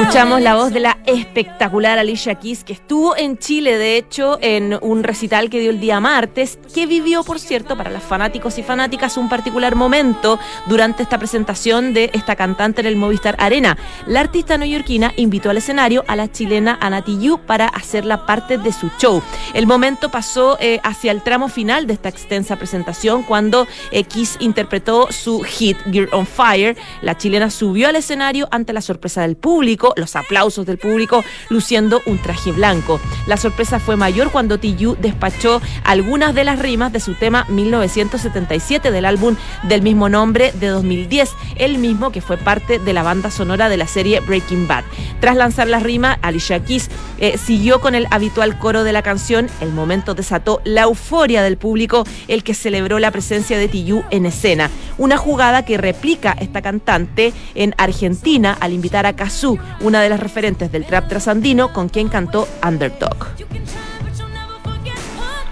[0.04, 4.78] Escuchamos la voz de la espectacular Alicia Keys, que estuvo en Chile, de hecho, en
[4.82, 8.64] un recital que dio el día martes, que vivió, por cierto, para los fanáticos y
[8.64, 13.78] fanáticas, un particular momento durante esta presentación de esta cantante en el Movistar Arena.
[14.06, 18.74] La artista neoyorquina invitó al escenario a la chilena Anati Yu para hacerla parte de
[18.74, 19.24] su show.
[19.54, 24.36] El momento pasó eh, hacia el tramo final de esta extensa presentación cuando eh, Kiss
[24.42, 26.76] interpretó su hit Gear on Fire.
[27.02, 32.02] La chilena subió al escenario ante la sorpresa del público, los aplausos del público, luciendo
[32.06, 33.00] un traje blanco.
[33.28, 34.96] La sorpresa fue mayor cuando T.U.
[35.00, 40.68] despachó algunas de las rimas de su tema 1977 del álbum del mismo nombre de
[40.68, 44.84] 2010, el mismo que fue parte de la banda sonora de la serie Breaking Bad.
[45.20, 49.50] Tras lanzar la rima, Alicia Keys eh, siguió con el habitual coro de la canción.
[49.62, 54.26] El momento desató la euforia del público, el que celebró la presencia de Tiyu en
[54.26, 54.70] escena.
[54.98, 60.20] Una jugada que replica esta cantante en Argentina al invitar a Kazoo, una de las
[60.20, 63.28] referentes del trap trasandino, con quien cantó Underdog.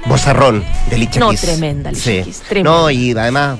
[0.07, 1.41] Bozarrón de Licha No, Keys.
[1.41, 2.21] tremenda, Licha Sí.
[2.23, 2.71] Keys, tremenda.
[2.71, 3.59] No, y además.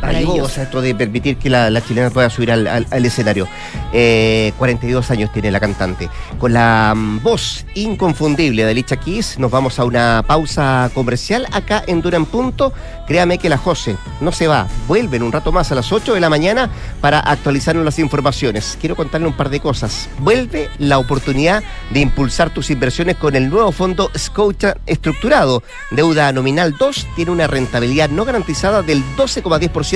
[0.00, 3.46] Maravillosa esto de permitir que la, la chilena pueda subir al, al- al escenario.
[3.92, 6.08] Eh, 42 años tiene la cantante.
[6.38, 11.82] Con la mm, voz inconfundible de Licha Keys, nos vamos a una pausa comercial acá
[11.86, 12.72] en Duran Punto.
[13.06, 16.14] Créame que la José no se va, vuelve en un rato más a las 8
[16.14, 18.78] de la mañana para actualizarnos las informaciones.
[18.80, 20.08] Quiero contarle un par de cosas.
[20.20, 25.62] Vuelve la oportunidad de impulsar tus inversiones con el nuevo fondo Scotia estructurado.
[25.90, 29.89] Deuda nominal 2 tiene una rentabilidad no garantizada del 12,10%,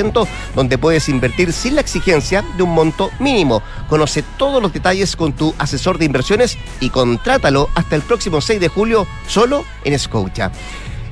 [0.55, 3.63] donde puedes invertir sin la exigencia de un monto mínimo.
[3.89, 8.61] Conoce todos los detalles con tu asesor de inversiones y contrátalo hasta el próximo 6
[8.61, 10.51] de julio solo en Scotia.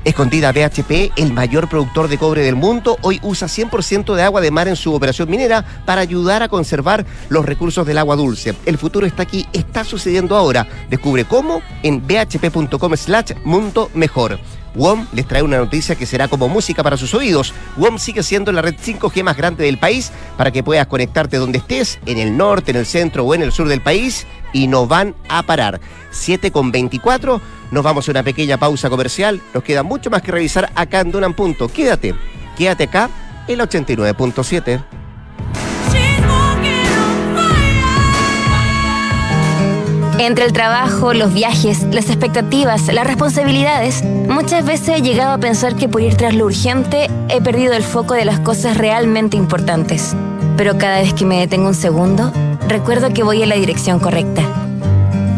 [0.03, 4.51] Escondida BHP, el mayor productor de cobre del mundo, hoy usa 100% de agua de
[4.51, 8.53] mar en su operación minera para ayudar a conservar los recursos del agua dulce.
[8.65, 10.67] El futuro está aquí, está sucediendo ahora.
[10.89, 14.39] Descubre cómo en bhp.com slash mundo mejor.
[14.75, 17.53] WOM les trae una noticia que será como música para sus oídos.
[17.77, 21.59] WOM sigue siendo la red 5G más grande del país para que puedas conectarte donde
[21.59, 24.87] estés, en el norte, en el centro o en el sur del país, y no
[24.87, 25.79] van a parar.
[26.11, 29.41] 7 con 24, nos vamos a una pequeña pausa comercial.
[29.53, 31.67] Nos queda mucho más que revisar acá en Dunan Punto.
[31.67, 32.15] Quédate,
[32.57, 33.09] quédate acá
[33.47, 35.02] en la 89.7.
[40.25, 45.75] Entre el trabajo, los viajes, las expectativas, las responsabilidades, muchas veces he llegado a pensar
[45.75, 50.15] que por ir tras lo urgente he perdido el foco de las cosas realmente importantes.
[50.55, 52.31] Pero cada vez que me detengo un segundo,
[52.69, 54.43] recuerdo que voy en la dirección correcta.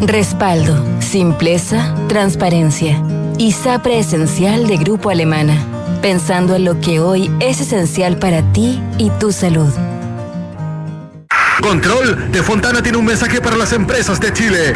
[0.01, 3.01] Respaldo, simpleza, transparencia.
[3.39, 5.65] ISAPRE Esencial de Grupo Alemana.
[6.03, 9.73] Pensando en lo que hoy es esencial para ti y tu salud.
[11.65, 14.73] Control de Fontana tiene un mensaje para las empresas de Chile.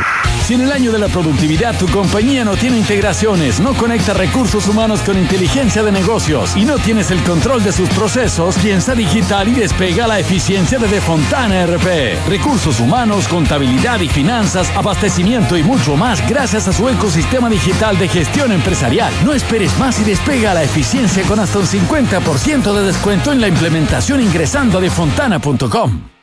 [0.48, 4.68] Si en el año de la productividad tu compañía no tiene integraciones, no conecta recursos
[4.68, 9.48] humanos con inteligencia de negocios y no tienes el control de sus procesos, piensa digital
[9.50, 12.28] y despega la eficiencia de Defontana RP.
[12.28, 18.08] Recursos humanos, contabilidad y finanzas, abastecimiento y mucho más gracias a su ecosistema digital de
[18.08, 19.14] gestión empresarial.
[19.24, 23.48] No esperes más y despega la eficiencia con hasta un 50% de descuento en la
[23.48, 26.19] implementación ingresando a defontana.com.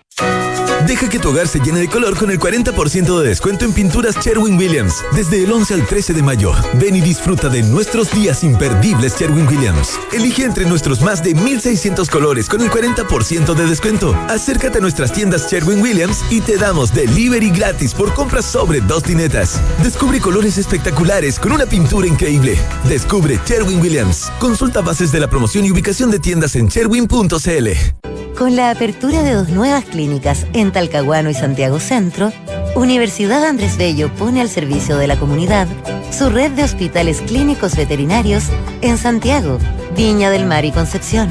[0.87, 4.15] Deja que tu hogar se llene de color con el 40% de descuento en pinturas
[4.25, 5.03] Sherwin Williams.
[5.17, 9.49] Desde el 11 al 13 de mayo, ven y disfruta de nuestros días imperdibles Sherwin
[9.49, 9.99] Williams.
[10.13, 14.15] Elige entre nuestros más de 1600 colores con el 40% de descuento.
[14.29, 19.03] Acércate a nuestras tiendas Sherwin Williams y te damos delivery gratis por compras sobre dos
[19.03, 19.61] tinetas.
[19.83, 22.57] Descubre colores espectaculares con una pintura increíble.
[22.89, 24.31] Descubre Sherwin Williams.
[24.39, 28.16] Consulta bases de la promoción y ubicación de tiendas en sherwin.cl.
[28.37, 32.31] Con la apertura de dos nuevas clínicas en Talcahuano y Santiago Centro,
[32.75, 35.67] Universidad Andrés Bello pone al servicio de la comunidad
[36.11, 38.45] su red de hospitales clínicos veterinarios
[38.83, 39.59] en Santiago,
[39.97, 41.31] Viña del Mar y Concepción,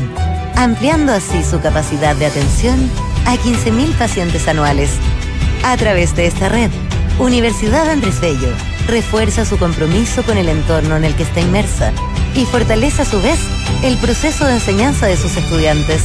[0.56, 2.90] ampliando así su capacidad de atención
[3.28, 4.90] a 15.000 pacientes anuales.
[5.64, 6.72] A través de esta red,
[7.20, 8.50] Universidad Andrés Bello
[8.88, 11.94] refuerza su compromiso con el entorno en el que está inmersa
[12.34, 13.40] y fortalece a su vez
[13.84, 16.02] el proceso de enseñanza de sus estudiantes.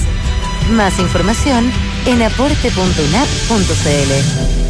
[0.68, 1.70] Más información
[2.06, 4.69] en aporte.unap.cl.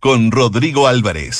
[0.00, 1.38] con Rodrigo Álvarez.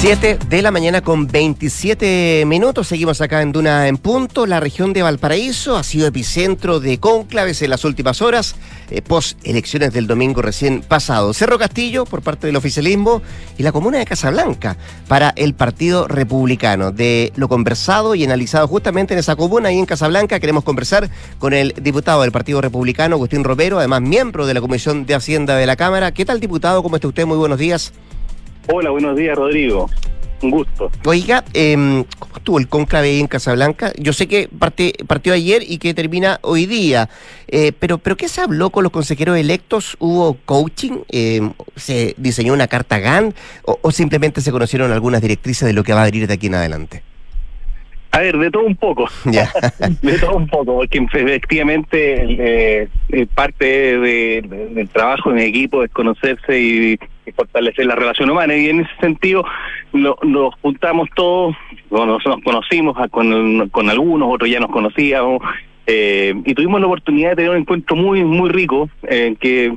[0.00, 2.86] 7 de la mañana con 27 minutos.
[2.86, 4.46] Seguimos acá en Duna en Punto.
[4.46, 8.54] La región de Valparaíso ha sido epicentro de cónclaves en las últimas horas,
[8.90, 11.34] eh, post elecciones del domingo recién pasado.
[11.34, 13.22] Cerro Castillo por parte del oficialismo
[13.58, 14.76] y la comuna de Casablanca
[15.08, 16.92] para el Partido Republicano.
[16.92, 21.54] De lo conversado y analizado justamente en esa comuna y en Casablanca, queremos conversar con
[21.54, 25.66] el diputado del Partido Republicano, Agustín Romero, además miembro de la Comisión de Hacienda de
[25.66, 26.12] la Cámara.
[26.12, 26.84] ¿Qué tal, diputado?
[26.84, 27.26] ¿Cómo está usted?
[27.26, 27.92] Muy buenos días.
[28.70, 29.88] Hola, buenos días, Rodrigo.
[30.42, 30.90] Un gusto.
[31.06, 33.92] Oiga, eh, ¿cómo estuvo el conclave en Casablanca?
[33.96, 37.08] Yo sé que partió ayer y que termina hoy día,
[37.48, 39.96] eh, pero, pero ¿qué se habló con los consejeros electos?
[39.98, 40.98] ¿Hubo coaching?
[41.08, 41.40] Eh,
[41.76, 43.34] ¿Se diseñó una carta GAN?
[43.64, 46.48] O, ¿O simplemente se conocieron algunas directrices de lo que va a venir de aquí
[46.48, 47.02] en adelante?
[48.10, 49.06] A ver, de todo un poco.
[50.02, 52.24] De todo un poco, porque efectivamente
[52.82, 53.64] eh, eh, parte
[53.98, 58.56] de- de- del trabajo en equipo es conocerse y, y fortalecer la relación humana.
[58.56, 59.44] Y en ese sentido
[59.92, 61.54] lo- nos juntamos todos,
[61.90, 65.42] bueno, nos, nos conocimos a- con, con algunos, otros ya nos conocíamos.
[65.90, 69.74] Eh, y tuvimos la oportunidad de tener un encuentro muy muy rico en que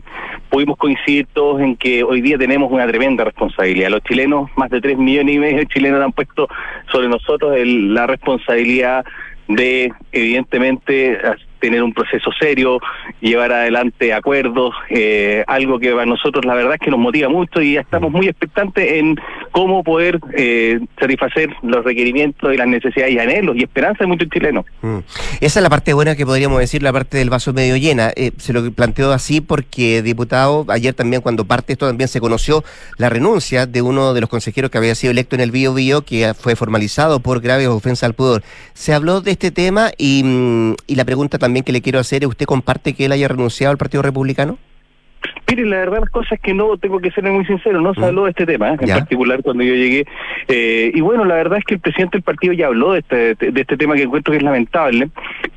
[0.49, 3.89] pudimos coincidir todos en que hoy día tenemos una tremenda responsabilidad.
[3.89, 6.49] Los chilenos, más de tres millones y medio de chilenos han puesto
[6.91, 9.05] sobre nosotros el- la responsabilidad
[9.47, 11.17] de, evidentemente,
[11.61, 12.79] tener un proceso serio,
[13.21, 17.61] llevar adelante acuerdos, eh, algo que para nosotros la verdad es que nos motiva mucho
[17.61, 19.15] y ya estamos muy expectantes en
[19.51, 24.29] cómo poder eh, satisfacer los requerimientos y las necesidades y anhelos y esperanzas de muchos
[24.29, 24.65] chilenos.
[24.81, 24.97] Mm.
[25.39, 28.11] Esa es la parte buena que podríamos decir, la parte del vaso medio llena.
[28.15, 32.63] Eh, se lo planteó así porque, diputado, ayer también cuando parte esto también se conoció
[32.97, 36.01] la renuncia de uno de los consejeros que había sido electo en el Bio Bio,
[36.01, 38.41] que fue formalizado por graves ofensas al pudor.
[38.73, 42.23] Se habló de este tema y, mm, y la pregunta también que le quiero hacer
[42.23, 44.57] es, ¿usted comparte que él haya renunciado al Partido Republicano?
[45.47, 48.03] Mire, la verdad las cosas que no, tengo que ser muy sincero, no se Mm.
[48.05, 48.77] habló de este tema, ¿eh?
[48.79, 48.99] en Ya.
[48.99, 50.05] particular cuando yo llegué.
[50.47, 53.35] Eh, y bueno, la verdad es que el presidente del partido ya habló de este,
[53.51, 55.09] de este tema que encuentro que es lamentable.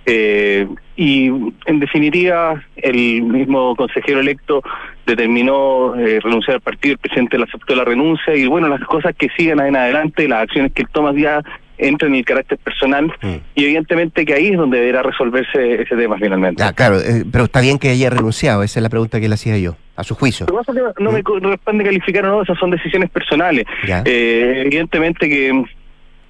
[0.05, 1.29] Eh, y
[1.67, 4.63] en definitiva, el mismo consejero electo
[5.07, 9.15] determinó eh, renunciar al partido, el presidente le aceptó la renuncia y bueno, las cosas
[9.17, 11.41] que sigan en adelante, las acciones que él toma ya
[11.79, 13.35] entran en el carácter personal Mm.
[13.55, 16.63] y evidentemente que ahí es donde deberá resolverse ese tema finalmente.
[16.63, 19.35] Ah, claro, eh, pero está bien que haya renunciado, esa es la pregunta que le
[19.35, 20.47] hacía yo, a su juicio.
[20.47, 23.65] Lo que pasa es que no me corresponde calificar o no, esas son decisiones personales.
[24.05, 25.65] Eh, evidentemente que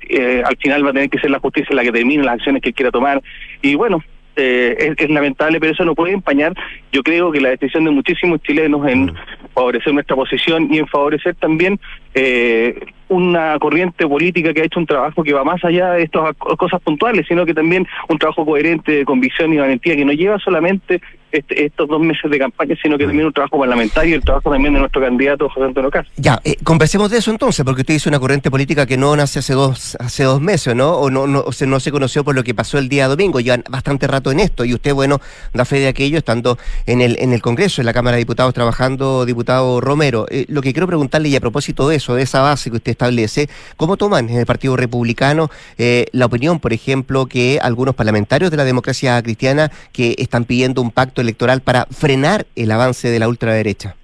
[0.08, 2.62] eh, al final va a tener que ser la justicia la que termine las acciones
[2.62, 3.22] que él quiera tomar.
[3.62, 4.02] Y bueno,
[4.36, 6.54] eh, es, es lamentable, pero eso no puede empañar,
[6.92, 9.14] yo creo que la decisión de muchísimos chilenos en
[9.54, 11.78] favorecer nuestra posición y en favorecer también
[12.14, 16.34] eh, una corriente política que ha hecho un trabajo que va más allá de estas
[16.36, 20.12] co- cosas puntuales, sino que también un trabajo coherente de convicción y valentía que no
[20.12, 21.00] lleva solamente
[21.32, 24.50] este- estos dos meses de campaña, sino que también un trabajo parlamentario y el trabajo
[24.52, 26.12] también de nuestro candidato José Antonio Castro.
[26.16, 29.40] Ya, eh, conversemos de eso entonces, porque usted dice una corriente política que no nace
[29.40, 30.92] hace dos, hace dos meses, ¿no?
[30.92, 33.40] O no, no, o se, no se conoció por lo que pasó el día domingo,
[33.40, 35.20] llevan bastante rato en esto, y usted, bueno,
[35.52, 38.54] da fe de aquello estando en el, en el Congreso, en la Cámara de Diputados,
[38.54, 40.26] trabajando, diputado Romero.
[40.30, 42.92] Eh, lo que quiero preguntarle, y a propósito de eso, de esa base que usted
[42.94, 48.50] establece, ¿cómo toman en el Partido Republicano eh, la opinión, por ejemplo, que algunos parlamentarios
[48.50, 53.18] de la democracia cristiana que están pidiendo un pacto electoral para frenar el avance de
[53.18, 53.96] la ultraderecha?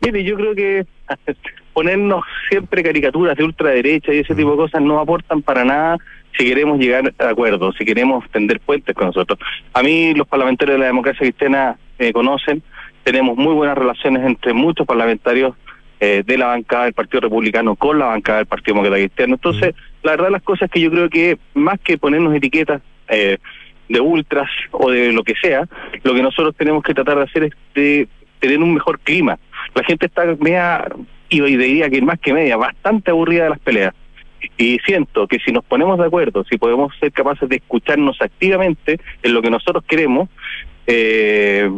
[0.00, 0.86] Mire, yo creo que
[1.72, 5.98] ponernos siempre caricaturas de ultraderecha y ese tipo de cosas no aportan para nada
[6.36, 9.38] si queremos llegar a acuerdos, si queremos tender puentes con nosotros.
[9.74, 12.62] A mí los parlamentarios de la democracia cristiana me conocen,
[13.04, 15.54] tenemos muy buenas relaciones entre muchos parlamentarios
[16.04, 19.34] eh, de la bancada del Partido Republicano con la bancada del Partido Demócrata Cristiano.
[19.34, 23.38] Entonces, la verdad las cosas que yo creo que más que ponernos etiquetas eh,
[23.88, 25.68] de ultras o de lo que sea,
[26.02, 28.08] lo que nosotros tenemos que tratar de hacer es de
[28.40, 29.38] tener un mejor clima.
[29.76, 30.88] La gente está media,
[31.28, 33.94] y hoy diría que más que media, bastante aburrida de las peleas.
[34.58, 38.98] Y siento que si nos ponemos de acuerdo, si podemos ser capaces de escucharnos activamente
[39.22, 40.28] en lo que nosotros queremos,
[40.84, 41.70] eh,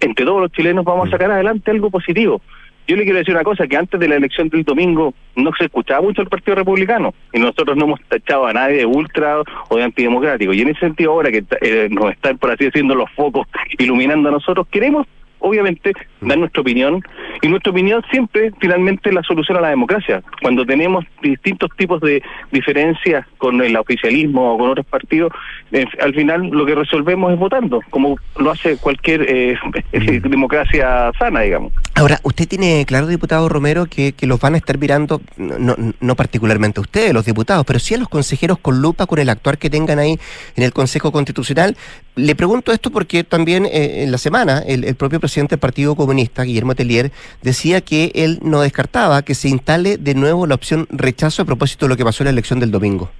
[0.00, 2.42] entre todos los chilenos vamos a sacar adelante algo positivo.
[2.90, 5.66] Yo le quiero decir una cosa, que antes de la elección del domingo no se
[5.66, 9.76] escuchaba mucho el Partido Republicano y nosotros no hemos tachado a nadie de ultra o
[9.76, 10.52] de antidemocrático.
[10.52, 13.46] Y en ese sentido ahora que eh, nos están, por así decirlo, los focos
[13.78, 15.06] iluminando a nosotros, queremos
[15.40, 17.02] obviamente dar nuestra opinión.
[17.42, 20.22] Y nuestra opinión siempre finalmente la solución a la democracia.
[20.42, 22.22] Cuando tenemos distintos tipos de
[22.52, 25.32] diferencias con el oficialismo o con otros partidos
[25.72, 29.56] eh, al final lo que resolvemos es votando como lo hace cualquier eh,
[30.22, 31.72] democracia sana digamos.
[31.94, 35.76] Ahora, usted tiene claro, diputado Romero, que, que los van a estar mirando, no, no,
[36.00, 39.28] no particularmente a ustedes, los diputados, pero sí a los consejeros con lupa con el
[39.28, 40.18] actuar que tengan ahí
[40.56, 41.76] en el Consejo Constitucional.
[42.16, 45.94] Le pregunto esto porque también eh, en la semana el, el propio presidente del Partido
[45.94, 47.12] Comunista, Guillermo Tellier,
[47.42, 51.86] decía que él no descartaba que se instale de nuevo la opción rechazo a propósito
[51.86, 53.10] de lo que pasó en la elección del domingo.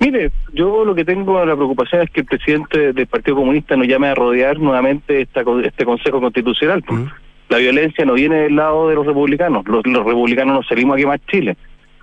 [0.00, 3.88] Mire, yo lo que tengo la preocupación es que el presidente del Partido Comunista nos
[3.88, 6.84] llame a rodear nuevamente esta, este Consejo Constitucional.
[7.48, 10.98] La violencia no viene del lado de los republicanos, los, los republicanos nos salimos a
[10.98, 11.56] quemar Chile.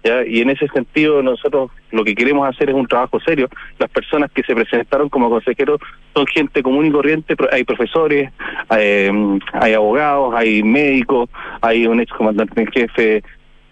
[0.05, 0.25] ¿Ya?
[0.25, 3.49] Y en ese sentido nosotros lo que queremos hacer es un trabajo serio.
[3.79, 5.81] Las personas que se presentaron como consejeros
[6.13, 8.31] son gente común y corriente, hay profesores,
[8.69, 9.09] hay,
[9.53, 11.29] hay abogados, hay médicos,
[11.61, 13.23] hay un ex comandante en jefe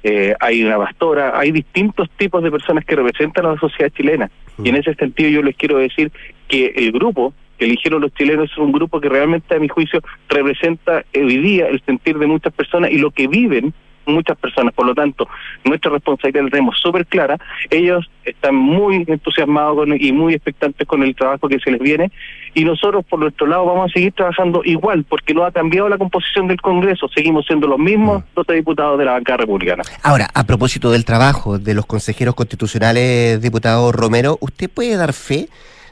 [0.06, 4.30] eh, hay una pastora, hay distintos tipos de personas que representan a la sociedad chilena.
[4.62, 6.12] Y en ese sentido yo les quiero decir
[6.50, 10.02] que el grupo que eligieron los chilenos es un grupo que realmente a mi juicio
[10.28, 13.74] representa hoy día el sentir de muchas personas y lo que viven
[14.06, 14.74] muchas personas.
[14.74, 15.28] Por lo tanto,
[15.64, 17.38] nuestra responsabilidad la tenemos súper clara.
[17.70, 22.12] Ellos están muy entusiasmados con- y muy expectantes con el trabajo que se les viene.
[22.54, 25.98] Y nosotros, por nuestro lado, vamos a seguir trabajando igual, porque no ha cambiado la
[25.98, 27.08] composición del Congreso.
[27.14, 29.84] Seguimos siendo los mismos 12 diputados de la bancada republicana.
[30.04, 35.48] Ahora, a propósito del trabajo de los consejeros constitucionales, diputado Romero, ¿usted puede dar fe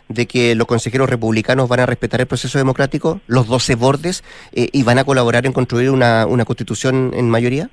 [0.07, 4.67] de que los consejeros republicanos van a respetar el proceso democrático, los 12 bordes, eh,
[4.73, 7.69] y van a colaborar en construir una, una constitución en mayoría?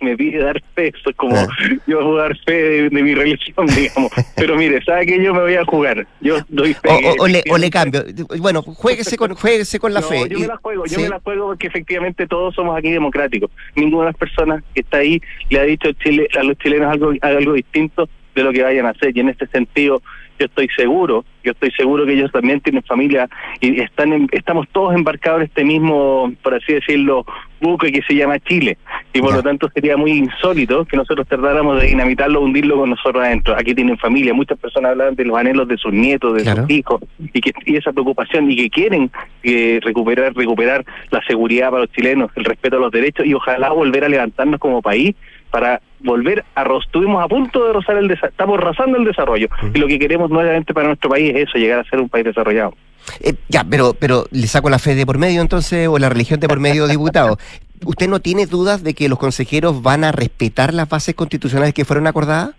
[0.00, 1.46] Me pide dar fe, eso es como Ah.
[1.86, 4.10] yo voy a dar fe de, de mi religión, digamos.
[4.36, 6.06] Pero mire, ¿sabe que Yo me voy a jugar.
[6.20, 6.88] Yo doy fe.
[6.88, 8.04] O, que o- o le, o le cambio.
[8.38, 10.28] Bueno, jueguese con, jueguese con la No, fe.
[10.28, 13.50] yo me la juego, yo me la juego porque efectivamente todos somos aquí democráticos.
[13.74, 15.20] Ninguna de las personas que está ahí
[15.50, 18.86] le ha dicho a Chile, a los chilenos algo, algo distinto de lo que vayan
[18.86, 19.16] a hacer.
[19.16, 20.00] Y en este sentido,
[20.38, 23.26] yo estoy seguro, yo estoy seguro que ellos también tienen familia
[23.60, 27.24] y están en- estamos todos embarcados en este mismo, por así decirlo,
[27.58, 28.76] buque que se llama Chile.
[29.14, 29.36] Y por Ya.
[29.36, 33.54] lo tanto sería muy insólito que nosotros tratáramos de dinamitarlo hundirlo con nosotros adentro.
[33.56, 36.62] Aquí tienen familia, muchas personas hablan de los anhelos de sus nietos, de Claro.
[36.62, 37.00] sus hijos
[37.32, 39.10] y que y esa preocupación y que quieren
[39.42, 43.70] eh, recuperar recuperar la seguridad para los chilenos, el respeto a los derechos y ojalá
[43.70, 45.14] volver a levantarnos como país
[45.50, 49.78] para volver a estuvimos a punto de rozar el desa- estamos rozando el desarrollo y
[49.78, 52.74] lo que queremos nuevamente para nuestro país es eso, llegar a ser un país desarrollado.
[53.20, 56.40] Eh, ya, pero, pero le saco la fe de por medio entonces, o la religión
[56.40, 57.38] de por medio, diputado.
[57.84, 61.84] ¿Usted no tiene dudas de que los consejeros van a respetar las bases constitucionales que
[61.84, 62.50] fueron acordadas?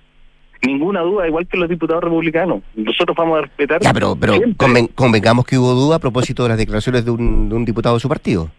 [0.63, 2.61] Ninguna duda, igual que los diputados republicanos.
[2.75, 6.49] Nosotros vamos a respetar Ya, pero, pero conven- convengamos que hubo duda a propósito de
[6.49, 8.49] las declaraciones de un, de un diputado de su partido.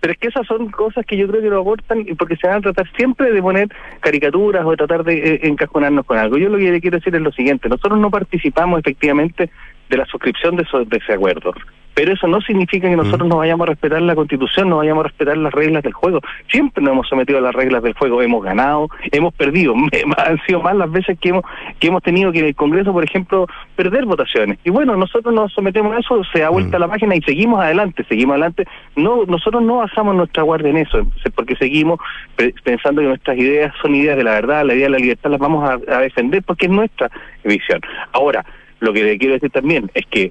[0.00, 2.58] Pero es que esas son cosas que yo creo que nos aportan porque se van
[2.58, 3.68] a tratar siempre de poner
[4.00, 6.38] caricaturas o de tratar de eh, encajonarnos con algo.
[6.38, 9.50] Yo lo que quiero decir es lo siguiente, nosotros no participamos efectivamente
[9.88, 11.54] de la suscripción de, esos, de ese acuerdo,
[11.98, 15.08] pero eso no significa que nosotros no vayamos a respetar la constitución, no vayamos a
[15.08, 16.20] respetar las reglas del juego.
[16.48, 19.74] Siempre nos hemos sometido a las reglas del juego, hemos ganado, hemos perdido,
[20.16, 21.42] han sido más las veces que hemos,
[21.80, 24.60] que hemos tenido que en el Congreso, por ejemplo, perder votaciones.
[24.62, 28.04] Y bueno, nosotros nos sometemos a eso, se da vuelta la página y seguimos adelante,
[28.08, 28.64] seguimos adelante.
[28.94, 31.98] No, nosotros no bajamos nuestra guardia en eso, porque seguimos
[32.36, 35.30] pe- pensando que nuestras ideas son ideas de la verdad, la idea de la libertad
[35.30, 37.10] las vamos a, a defender porque es nuestra
[37.42, 37.80] visión.
[38.12, 38.44] Ahora,
[38.78, 40.30] lo que le quiero decir también es que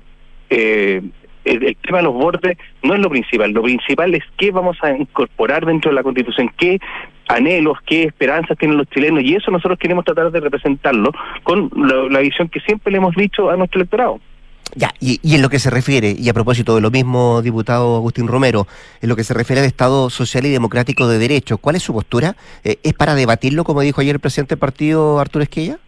[0.50, 1.02] eh,
[1.48, 4.92] el, tema de los bordes no es lo principal, lo principal es qué vamos a
[4.92, 6.80] incorporar dentro de la Constitución, qué
[7.28, 11.12] anhelos, qué esperanzas tienen los chilenos y eso nosotros queremos tratar de representarlo
[11.44, 14.20] con la, la visión que siempre le hemos dicho a nuestro electorado.
[14.76, 17.96] Ya, y, y en lo que se refiere, y a propósito de lo mismo, diputado
[17.96, 18.68] Agustín Romero,
[19.02, 21.94] en lo que se refiere al Estado social y democrático de derecho, ¿cuál es su
[21.94, 22.36] postura?
[22.64, 25.80] Eh, ¿Es para debatirlo, como dijo ayer el presidente del partido, Arturo Esquella?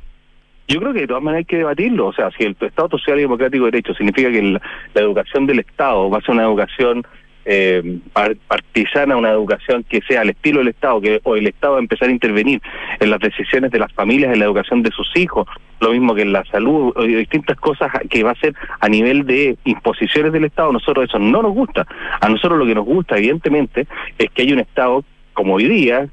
[0.70, 2.08] Yo creo que de todas maneras hay que debatirlo.
[2.08, 4.62] O sea, si el Estado social y democrático de derecho significa que la,
[4.94, 7.04] educación del Estado va a ser una educación
[7.46, 11.74] eh, par- partisana, una educación que sea al estilo del Estado, que o el Estado
[11.74, 12.62] va a empezar a intervenir
[13.00, 15.48] en las decisiones de las familias, en la educación de sus hijos,
[15.80, 19.58] lo mismo que en la salud, distintas cosas que va a ser a nivel de
[19.66, 20.70] imposiciones del Estado.
[20.70, 21.88] A nosotros eso no nos gusta.
[22.22, 23.88] A nosotros lo que nos gusta, evidentemente,
[24.20, 25.04] es que hay un Estado
[25.34, 26.08] como hoy día,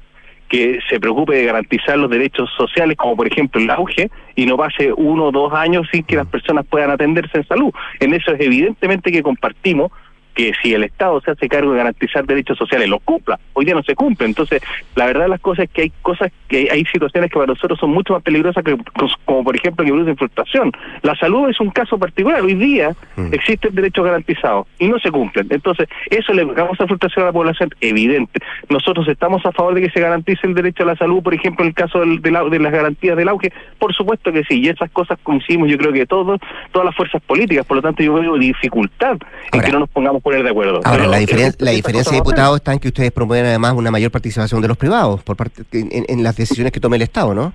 [0.47, 4.57] que se preocupe de garantizar los derechos sociales, como por ejemplo el auge, y no
[4.57, 7.71] pase uno o dos años sin que las personas puedan atenderse en salud.
[7.99, 9.91] En eso es evidentemente que compartimos
[10.37, 13.39] que si el Estado se hace cargo de garantizar derechos sociales, los cumpla.
[13.53, 14.27] Hoy día no se cumple.
[14.27, 14.61] Entonces,
[14.95, 17.79] la verdad de las cosas es que hay cosas, que hay situaciones que para nosotros
[17.79, 18.77] son mucho más peligrosas, que,
[19.25, 20.71] como por ejemplo que producen frustración.
[21.01, 22.41] La salud es un caso particular.
[22.43, 22.95] Hoy día
[23.31, 25.47] existen derechos garantizados y no se cumplen.
[25.49, 28.39] Entonces, eso le causa frustración a la población evidente.
[28.69, 31.63] Nosotros estamos a favor de que se garantice el derecho a la salud, por ejemplo,
[31.65, 33.51] en el caso del, au- de las garantías del auge.
[33.79, 34.61] Por supuesto que sí.
[34.61, 36.39] Y esas cosas coincidimos, yo creo que todos,
[36.71, 37.65] todas las fuerzas políticas.
[37.65, 39.19] Por lo tanto, yo veo dificultad en
[39.53, 40.81] Ahora- que no nos pongamos poner de acuerdo.
[40.83, 44.11] Ahora, Pero la, diferen- la diferencia, diputado, está en que ustedes promueven además una mayor
[44.11, 47.33] participación de los privados por parte en, en- en las decisiones que tome el Estado,
[47.33, 47.53] ¿no?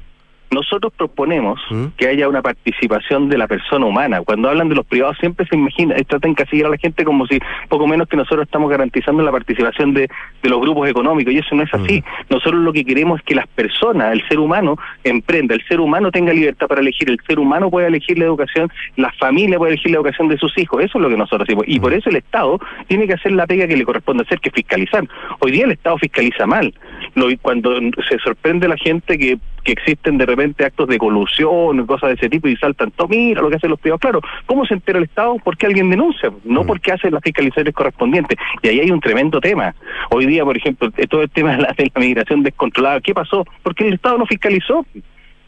[0.53, 1.87] Nosotros proponemos ¿Mm?
[1.97, 4.21] que haya una participación de la persona humana.
[4.23, 7.27] Cuando hablan de los privados siempre se imagina, eh, tratan de a la gente como
[7.27, 7.39] si
[7.69, 10.09] poco menos que nosotros estamos garantizando la participación de,
[10.43, 12.03] de los grupos económicos y eso no es así.
[12.29, 16.11] Nosotros lo que queremos es que las personas, el ser humano, emprenda, el ser humano
[16.11, 19.91] tenga libertad para elegir, el ser humano pueda elegir la educación, la familia puede elegir
[19.93, 20.83] la educación de sus hijos.
[20.83, 21.65] Eso es lo que nosotros hacemos.
[21.67, 24.51] Y por eso el Estado tiene que hacer la pega que le corresponde hacer, que
[24.51, 25.05] es fiscalizar.
[25.39, 26.75] Hoy día el Estado fiscaliza mal.
[27.15, 27.79] lo, cuando
[28.09, 32.29] se sorprende la gente que, que existen de repente actos de colusión, cosas de ese
[32.29, 34.01] tipo, y saltan, todo, mira lo que hacen los privados.
[34.01, 35.37] Claro, ¿cómo se entera el Estado?
[35.43, 38.39] Porque alguien denuncia, no porque hacen las fiscalizaciones correspondientes.
[38.63, 39.75] Y ahí hay un tremendo tema.
[40.11, 43.45] Hoy día, por ejemplo, todo el tema de la, de la migración descontrolada, ¿qué pasó?
[43.63, 44.85] Porque el Estado no fiscalizó.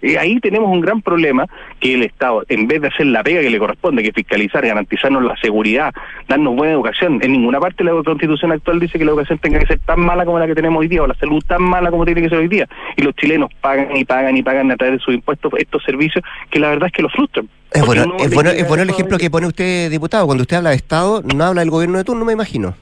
[0.03, 1.47] Y ahí tenemos un gran problema
[1.81, 5.23] que el Estado, en vez de hacer la pega que le corresponde, que fiscalizar, garantizarnos
[5.25, 5.95] la seguridad,
[6.29, 9.67] darnos buena educación, en ninguna parte la Constitución actual dice que la educación tenga que
[9.67, 12.05] ser tan mala como la que tenemos hoy día, o la salud tan mala como
[12.05, 12.69] tiene que ser hoy día.
[12.97, 16.25] Y los chilenos pagan y pagan y pagan a través de sus impuestos estos servicios
[16.51, 17.49] que la verdad es que los frustran.
[17.73, 20.27] Es bueno, no es bueno, es bueno el ejemplo que pone usted, diputado.
[20.27, 22.75] Cuando usted habla de Estado, no habla del gobierno de turno, me imagino.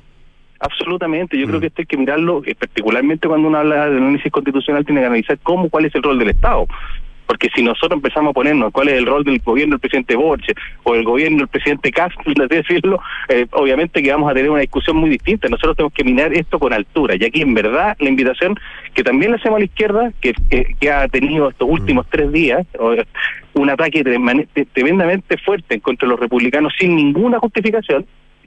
[0.63, 1.61] Absolutamente, yo creo Mm.
[1.61, 5.07] que esto hay que mirarlo, eh, particularmente cuando uno habla del análisis constitucional, tiene que
[5.09, 6.67] analizar cómo, cuál es el rol del Estado.
[7.27, 10.55] Porque si nosotros empezamos a ponernos cuál es el rol del gobierno del presidente Borges
[10.83, 14.51] o el gobierno del presidente Castro, por así decirlo, eh, obviamente que vamos a tener
[14.51, 15.49] una discusión muy distinta.
[15.49, 17.17] Nosotros tenemos que mirar esto con altura.
[17.19, 18.55] Y aquí, en verdad, la invitación
[18.95, 22.31] que también le hacemos a la izquierda, que, que, que ha tenido estos últimos tres
[22.33, 22.67] días
[23.55, 24.03] un ataque
[24.73, 28.07] tremendamente fuerte contra los republicanos sin ninguna justificación,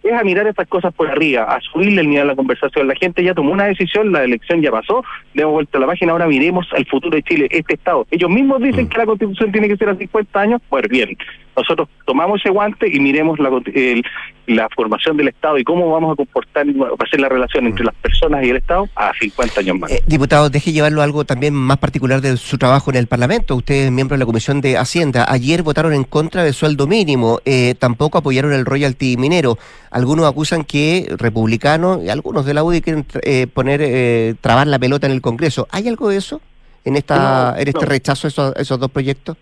[0.09, 2.87] es a mirar estas cosas por arriba, a subirle el nivel a la conversación.
[2.87, 5.03] La gente ya tomó una decisión, la elección ya pasó,
[5.33, 8.05] le hemos vuelto a la página, ahora miremos al futuro de Chile, este Estado.
[8.11, 11.17] Ellos mismos dicen que la constitución tiene que ser a 50 años, pues bien,
[11.55, 14.03] nosotros tomamos ese guante y miremos la, el-
[14.47, 17.83] la formación del Estado y cómo vamos a comportar, va a ser la relación entre
[17.83, 19.91] las personas y el Estado a 50 años más.
[19.91, 23.55] Eh, diputado, deje llevarlo a algo también más particular de su trabajo en el Parlamento.
[23.55, 25.25] Usted es miembro de la Comisión de Hacienda.
[25.27, 27.39] Ayer votaron en contra del sueldo mínimo.
[27.45, 29.57] Eh, tampoco apoyaron el royalty minero.
[29.89, 34.77] Algunos acusan que republicanos y algunos de la UDI quieren eh, poner, eh, trabar la
[34.77, 35.67] pelota en el Congreso.
[35.71, 36.39] ¿Hay algo de eso
[36.83, 37.89] en esta, No, en este no.
[37.89, 39.37] rechazo a esos, a esos dos proyectos?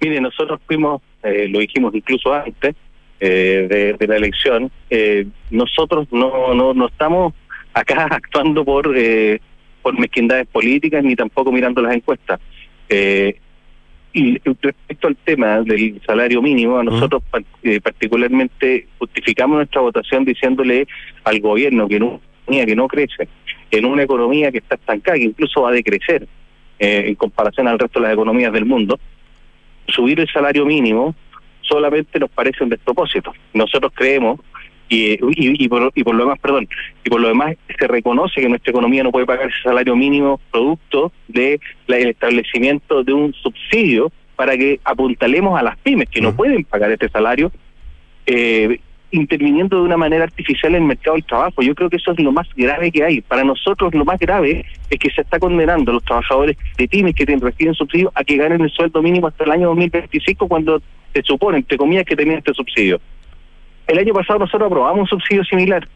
[0.00, 2.74] Mire, nosotros fuimos, eh, lo dijimos incluso antes
[3.20, 7.34] eh, de, de la elección, eh, nosotros no, no, no estamos
[7.74, 9.40] acá actuando por, eh,
[9.82, 12.40] por mezquindades políticas ni tampoco mirando las encuestas.
[14.12, 17.22] Y respecto al tema del salario mínimo, a nosotros
[17.62, 20.88] eh, particularmente justificamos nuestra votación diciéndole
[21.24, 23.28] al gobierno que en una economía que no crece,
[23.70, 26.26] en una economía que está estancada, que incluso va a decrecer
[26.78, 28.98] eh, en comparación al resto de las economías del mundo,
[29.88, 31.14] subir el salario mínimo
[31.62, 33.32] solamente nos parece un despropósito.
[33.52, 34.40] Nosotros creemos
[34.88, 35.18] y, y,
[35.64, 36.66] y por, y por lo demás, perdón,
[37.04, 40.40] y por lo demás se reconoce que nuestra economía no puede pagar ese salario mínimo
[40.50, 46.20] producto de la- el establecimiento de un subsidio para que apuntalemos a las pymes que
[46.22, 47.52] no pueden pagar este salario
[48.26, 48.80] eh,
[49.10, 51.62] interviniendo de una manera artificial en el mercado del trabajo.
[51.62, 53.20] Yo creo que eso es lo más grave que hay.
[53.22, 57.14] Para nosotros lo más grave es que se está condenando a los trabajadores de pymes
[57.14, 60.82] que reciben subsidio a que ganen el sueldo mínimo hasta el año 2025 cuando
[61.14, 63.00] se supone, entre comillas, que tenían este subsidio.
[63.86, 65.88] El año pasado nosotros aprobamos un subsidio similar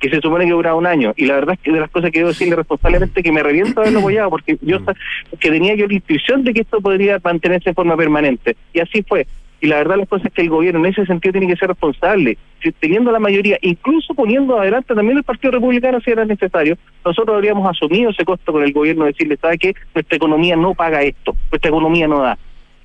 [0.00, 2.10] que se supone que duraba un año y la verdad es que de las cosas
[2.10, 4.92] que debo decirle responsablemente que me reviento haberlo apoyado porque yo sa-
[5.38, 9.02] que tenía yo la intuición de que esto podría mantenerse de forma permanente y así
[9.02, 9.26] fue
[9.60, 11.68] y la verdad las cosas es que el gobierno en ese sentido tiene que ser
[11.68, 12.36] responsable.
[12.62, 17.34] Si- teniendo la mayoría incluso poniendo adelante también el Partido Republicano si era necesario nosotros
[17.34, 21.34] habríamos asumido ese costo con el gobierno decirle sabe que nuestra economía no paga esto
[21.50, 22.38] nuestra economía no da.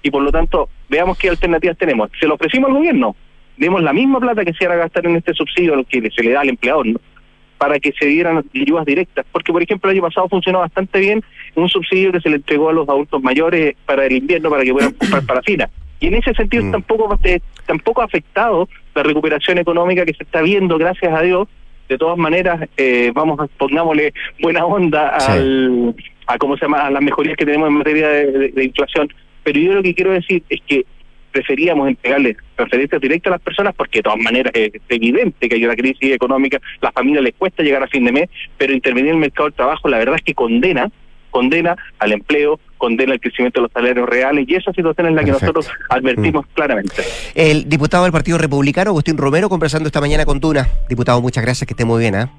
[0.03, 2.09] Y por lo tanto veamos qué alternativas tenemos.
[2.19, 3.15] Se lo ofrecimos al gobierno
[3.57, 6.23] demos la misma plata que se iba a gastar en este subsidio lo que se
[6.23, 6.87] le da al empleador
[7.57, 9.23] para que se dieran ayudas directas.
[9.31, 11.21] Porque, por ejemplo, el año pasado funcionó bastante bien
[11.53, 14.71] un subsidio que se le entregó a los adultos mayores para el invierno para que
[14.71, 15.69] puedan comprar parafina.
[16.01, 16.71] Y en ese sentido Mm.
[16.71, 21.47] tampoco, eh, tampoco ha afectado la recuperación económica que se está viendo, gracias a Dios.
[21.87, 25.31] De todas maneras, eh, vamos a pongámosle buena onda Sí.
[25.31, 25.95] al,
[26.27, 29.09] a cómo se llama a las mejorías que tenemos en materia de, de- de inflación.
[29.43, 30.85] Pero yo lo que quiero decir es que
[31.31, 35.63] preferíamos entregarle transferencias directas a las personas porque de todas maneras es evidente que hay
[35.65, 39.15] una crisis económica, las familias les cuesta llegar a fin de mes, pero intervenir en
[39.15, 40.89] el mercado del trabajo la verdad es que condena,
[41.31, 45.23] condena al empleo, condena el crecimiento de los salarios reales y esa situación es la
[45.23, 45.53] que Perfecto.
[45.53, 47.03] nosotros advertimos claramente.
[47.35, 50.67] El diputado del Partido Republicano, Agustín Romero, conversando esta mañana con Tuna.
[50.89, 52.15] Diputado, muchas gracias, que esté muy bien.
[52.15, 52.29] ¿ah?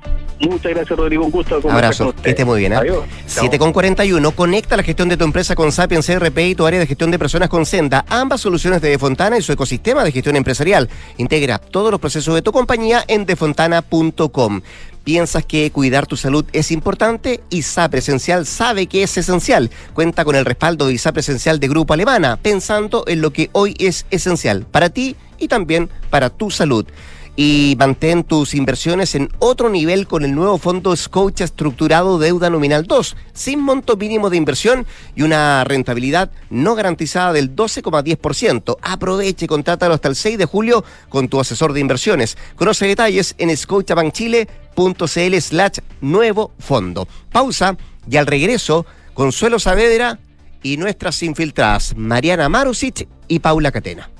[0.40, 2.72] Muchas gracias Rodrigo, un gusto con Abrazo, que esté muy bien.
[2.72, 2.78] ¿ah?
[2.78, 3.04] Adiós.
[3.26, 6.80] 7 con 41, conecta la gestión de tu empresa con Sapiens CRP y tu área
[6.80, 8.04] de gestión de personas con Senda.
[8.08, 10.88] Ambas soluciones de Defontana y su ecosistema de gestión empresarial.
[11.18, 14.60] Integra todos los procesos de tu compañía en defontana.com.
[15.04, 17.42] ¿Piensas que cuidar tu salud es importante?
[17.50, 19.70] ISAP Esencial sabe que es esencial.
[19.94, 23.74] Cuenta con el respaldo de ISAP Esencial de Grupo Alemana, pensando en lo que hoy
[23.78, 26.86] es esencial para ti y también para tu salud.
[27.34, 32.86] Y mantén tus inversiones en otro nivel con el nuevo fondo Scotia estructurado deuda nominal
[32.86, 38.76] 2, sin monto mínimo de inversión y una rentabilidad no garantizada del 12,10%.
[38.82, 42.36] Aproveche y contrátalo hasta el 6 de julio con tu asesor de inversiones.
[42.56, 47.08] Conoce detalles en scotiabankchile.cl slash nuevo fondo.
[47.30, 47.76] Pausa
[48.10, 50.18] y al regreso, Consuelo Saavedra
[50.62, 54.11] y nuestras infiltradas Mariana Marusic y Paula Catena.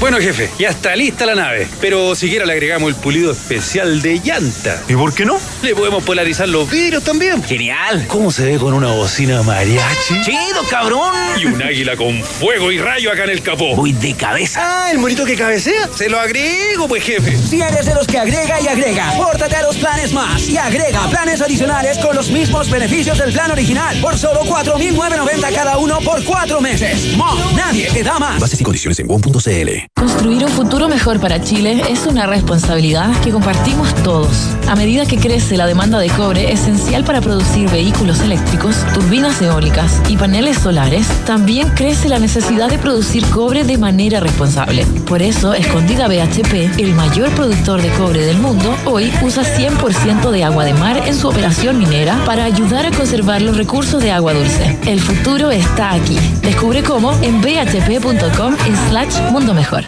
[0.00, 1.66] Bueno, jefe, ya está lista la nave.
[1.80, 4.80] Pero siquiera le agregamos el pulido especial de llanta.
[4.88, 5.40] ¿Y por qué no?
[5.60, 7.42] Le podemos polarizar los vidrios también.
[7.42, 8.06] Genial.
[8.06, 10.22] ¿Cómo se ve con una bocina mariachi?
[10.24, 11.12] Chido, cabrón.
[11.36, 13.74] Y un águila con fuego y rayo acá en el capó.
[13.74, 14.60] Voy de cabeza.
[14.62, 15.88] Ah, el monito que cabecea.
[15.92, 17.36] Se lo agrego, pues, jefe.
[17.36, 21.08] Si eres de los que agrega y agrega, pórtate a los planes más y agrega
[21.10, 26.22] planes adicionales con los mismos beneficios del plan original por solo 4.990 cada uno por
[26.22, 27.16] cuatro meses.
[27.16, 28.38] Más, nadie te da más.
[28.38, 29.87] Bases y condiciones en WOM.cl.
[29.98, 34.48] Construir un futuro mejor para Chile es una responsabilidad que compartimos todos.
[34.68, 40.00] A medida que crece la demanda de cobre esencial para producir vehículos eléctricos, turbinas eólicas
[40.08, 44.86] y paneles solares, también crece la necesidad de producir cobre de manera responsable.
[45.06, 50.44] Por eso, Escondida BHP, el mayor productor de cobre del mundo, hoy usa 100% de
[50.44, 54.32] agua de mar en su operación minera para ayudar a conservar los recursos de agua
[54.32, 54.78] dulce.
[54.86, 56.18] El futuro está aquí.
[56.42, 58.54] Descubre cómo en bhp.com
[58.88, 59.87] slash mundo mejor.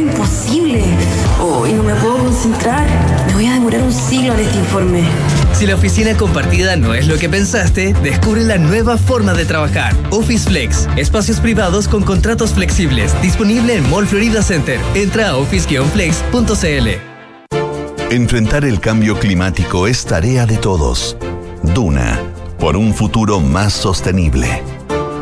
[2.41, 2.87] concentrar.
[3.27, 5.03] Me voy a demorar un siglo en este informe.
[5.53, 9.95] Si la oficina compartida no es lo que pensaste, descubre la nueva forma de trabajar.
[10.09, 10.87] Office Flex.
[10.97, 13.13] Espacios privados con contratos flexibles.
[13.21, 14.79] Disponible en Mall Florida Center.
[14.95, 16.87] Entra a office-flex.cl.
[18.09, 21.17] Enfrentar el cambio climático es tarea de todos.
[21.75, 22.19] Duna,
[22.59, 24.80] por un futuro más sostenible.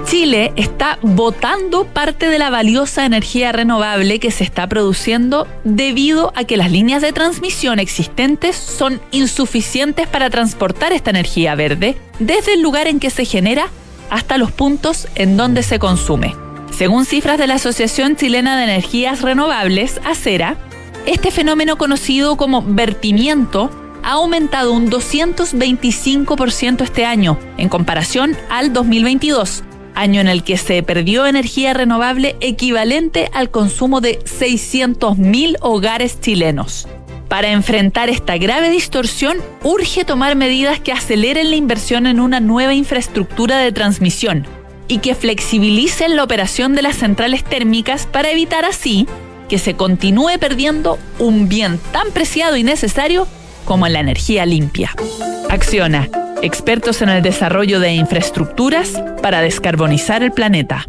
[0.10, 6.46] Chile está botando parte de la valiosa energía renovable que se está produciendo debido a
[6.46, 12.62] que las líneas de transmisión existentes son insuficientes para transportar esta energía verde desde el
[12.64, 13.68] lugar en que se genera
[14.10, 16.36] hasta los puntos en donde se consume.
[16.72, 20.58] Según cifras de la Asociación Chilena de Energías Renovables, ACERA,
[21.06, 23.70] este fenómeno conocido como vertimiento
[24.02, 29.66] ha aumentado un 225% este año en comparación al 2022
[30.00, 36.88] año en el que se perdió energía renovable equivalente al consumo de 600.000 hogares chilenos.
[37.28, 42.74] Para enfrentar esta grave distorsión, urge tomar medidas que aceleren la inversión en una nueva
[42.74, 44.48] infraestructura de transmisión
[44.88, 49.06] y que flexibilicen la operación de las centrales térmicas para evitar así
[49.50, 53.28] que se continúe perdiendo un bien tan preciado y necesario
[53.66, 54.92] como la energía limpia.
[55.50, 56.10] Acciona
[56.42, 60.88] expertos en el desarrollo de infraestructuras para descarbonizar el planeta.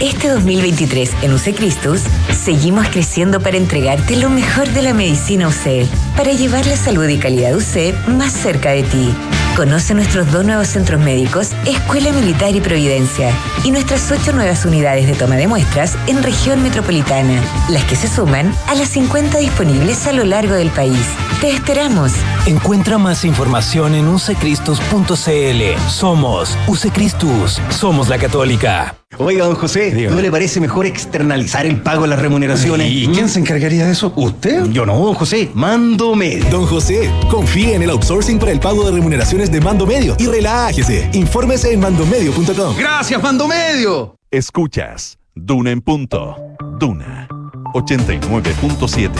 [0.00, 5.86] Este 2023 en UC Cristus seguimos creciendo para entregarte lo mejor de la medicina UC,
[6.16, 9.14] para llevar la salud y calidad UC más cerca de ti.
[9.56, 13.32] Conoce nuestros dos nuevos centros médicos, Escuela Militar y Providencia,
[13.64, 18.06] y nuestras ocho nuevas unidades de toma de muestras en región metropolitana, las que se
[18.06, 21.06] suman a las 50 disponibles a lo largo del país.
[21.40, 22.12] Te esperamos.
[22.44, 25.88] Encuentra más información en ucecristus.cl.
[25.88, 27.58] Somos Ucecristus.
[27.70, 29.05] Somos la Católica.
[29.18, 32.90] Oiga, don José, ¿no le parece mejor externalizar el pago de las remuneraciones?
[32.92, 34.12] ¿Y quién se encargaría de eso?
[34.14, 34.66] ¿Usted?
[34.66, 35.50] Yo no, don José.
[35.54, 36.44] Mando Medio.
[36.50, 40.26] Don José, confíe en el outsourcing para el pago de remuneraciones de Mando Medio y
[40.26, 41.08] relájese.
[41.14, 42.76] Infórmese en mandomedio.com.
[42.76, 44.16] ¡Gracias, Mando Medio!
[44.30, 46.36] Escuchas Duna en punto.
[46.78, 47.26] Duna
[47.74, 49.10] 89.7.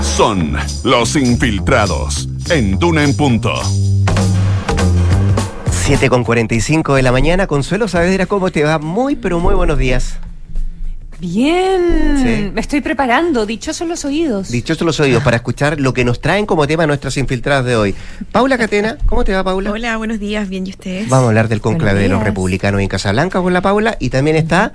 [0.00, 3.52] Son los infiltrados en Duna en punto.
[5.84, 7.46] 7 con 45 de la mañana.
[7.46, 8.78] Consuelo Saavedra, ¿cómo te va?
[8.78, 10.16] Muy, pero muy buenos días.
[11.20, 12.50] Bien, Sí.
[12.54, 14.50] me estoy preparando, dichosos los oídos.
[14.50, 17.94] Dichosos los oídos para escuchar lo que nos traen como tema nuestras infiltradas de hoy.
[18.30, 19.72] Paula Catena, ¿cómo te va, Paula?
[19.72, 21.08] Hola, buenos días, bien, ¿y ustedes?
[21.08, 24.36] Vamos a hablar del conclave de los republicanos en Casablanca con la Paula y también
[24.36, 24.72] está,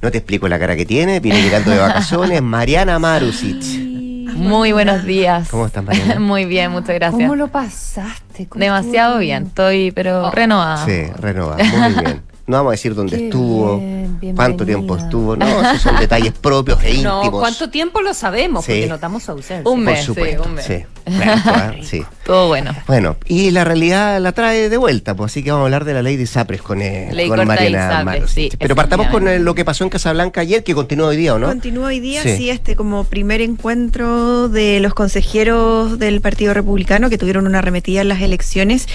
[0.00, 3.83] no te explico la cara que tiene, viene llegando de vacaciones, Mariana Marusic.
[4.32, 5.48] Muy buenos días.
[5.48, 6.18] ¿Cómo estás, Mariana?
[6.20, 7.22] Muy bien, muchas gracias.
[7.22, 8.46] ¿Cómo lo pasaste?
[8.48, 10.84] ¿Cómo Demasiado bien, estoy pero renovada.
[10.84, 12.22] Sí, renovada, muy bien.
[12.46, 15.34] No vamos a decir dónde Qué estuvo, bien, cuánto tiempo estuvo.
[15.34, 17.24] No, esos son detalles propios e íntimos.
[17.24, 18.66] No, ¿cuánto tiempo lo sabemos?
[18.66, 18.72] Sí.
[18.72, 19.70] Porque notamos ausencia.
[19.70, 20.12] Un Por mes, sí,
[20.44, 20.64] un mes.
[20.64, 20.84] sí.
[21.06, 22.02] Bueno, ah, sí.
[22.24, 22.74] Todo bueno.
[22.86, 25.92] Bueno, y la realidad la trae de vuelta, pues así que vamos a hablar de
[25.94, 28.30] la ley de ISAPRES con, eh, Ley con Mariana ISAPRES, Maros.
[28.30, 31.34] sí, Pero partamos con eh, lo que pasó en Casablanca ayer, que continúa hoy día,
[31.34, 31.48] ¿o no?
[31.48, 32.36] Continúa hoy día, Sí.
[32.38, 32.50] sí.
[32.50, 38.08] este como primer encuentro de los consejeros del Partido Republicano que tuvieron una arremetida en
[38.08, 38.86] las elecciones.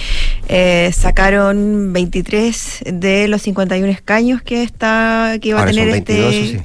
[0.48, 6.04] Eh, sacaron 23 de los 51 escaños que está que iba Ahora a tener son
[6.06, 6.58] 22, este.
[6.58, 6.64] sí.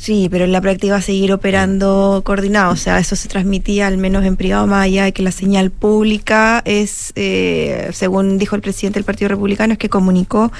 [0.00, 2.72] Sí, pero en la práctica va a seguir operando coordinado.
[2.72, 5.70] O sea, eso se transmitía al menos en privado, más allá de que la señal
[5.70, 10.52] pública es, eh, según dijo el presidente del Partido Republicano, es que comunicó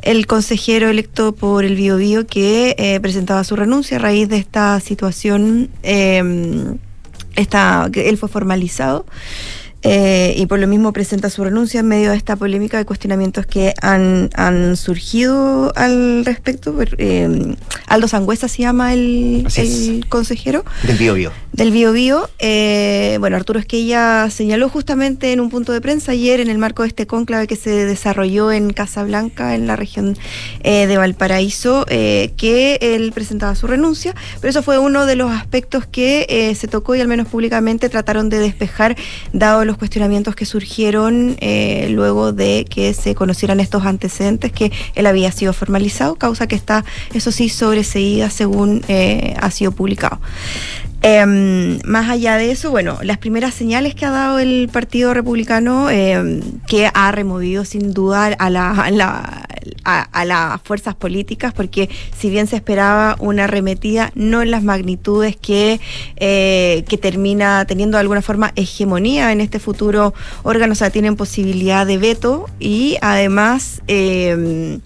[0.00, 4.38] el consejero electo por el Bio Bio que eh, presentaba su renuncia a raíz de
[4.38, 5.68] esta situación.
[5.82, 6.74] eh,
[7.36, 9.04] esta, que él fue formalizado.
[9.88, 13.46] Eh, y por lo mismo presenta su renuncia en medio de esta polémica de cuestionamientos
[13.46, 16.74] que han, han surgido al respecto.
[16.98, 17.54] Eh,
[17.86, 19.46] Aldo Sangüesa se llama el,
[20.08, 21.32] consejero Del Bio Bio.
[21.52, 22.28] del Bio Bio.
[22.40, 26.82] Eh, bueno, Arturo Esquella señaló justamente en un punto de prensa ayer en el marco
[26.82, 30.16] de este cónclave que se desarrolló en Casablanca, en la región
[30.64, 35.30] eh, de Valparaíso, eh, que él presentaba su renuncia, pero eso fue uno de los
[35.30, 38.96] aspectos que eh, se tocó y al menos públicamente trataron de despejar,
[39.32, 45.06] dado los cuestionamientos que surgieron eh, luego de que se conocieran estos antecedentes, que él
[45.06, 50.20] había sido formalizado, causa que está, eso sí, sobreseída según eh, ha sido publicado.
[51.02, 55.88] Em, más allá de eso, bueno, las primeras señales que ha dado el Partido Republicano,
[55.90, 59.45] em, que ha removido sin duda a, la- a la-
[59.84, 65.36] a- las fuerzas políticas, porque si bien se esperaba una arremetida, no en las magnitudes
[65.36, 65.80] que,
[66.16, 71.16] eh, que termina teniendo de alguna forma hegemonía en este futuro órgano, o sea, tienen
[71.16, 74.80] posibilidad de veto y además em,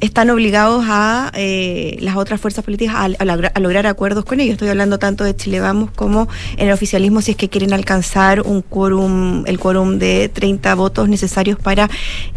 [0.00, 4.40] están obligados a eh, las otras fuerzas políticas a, a logra- a lograr acuerdos con
[4.40, 4.54] ellos.
[4.54, 8.42] Estoy hablando tanto de Chile Vamos como en el oficialismo si es que quieren alcanzar
[8.42, 11.88] un quórum, el quórum de 30 votos necesarios para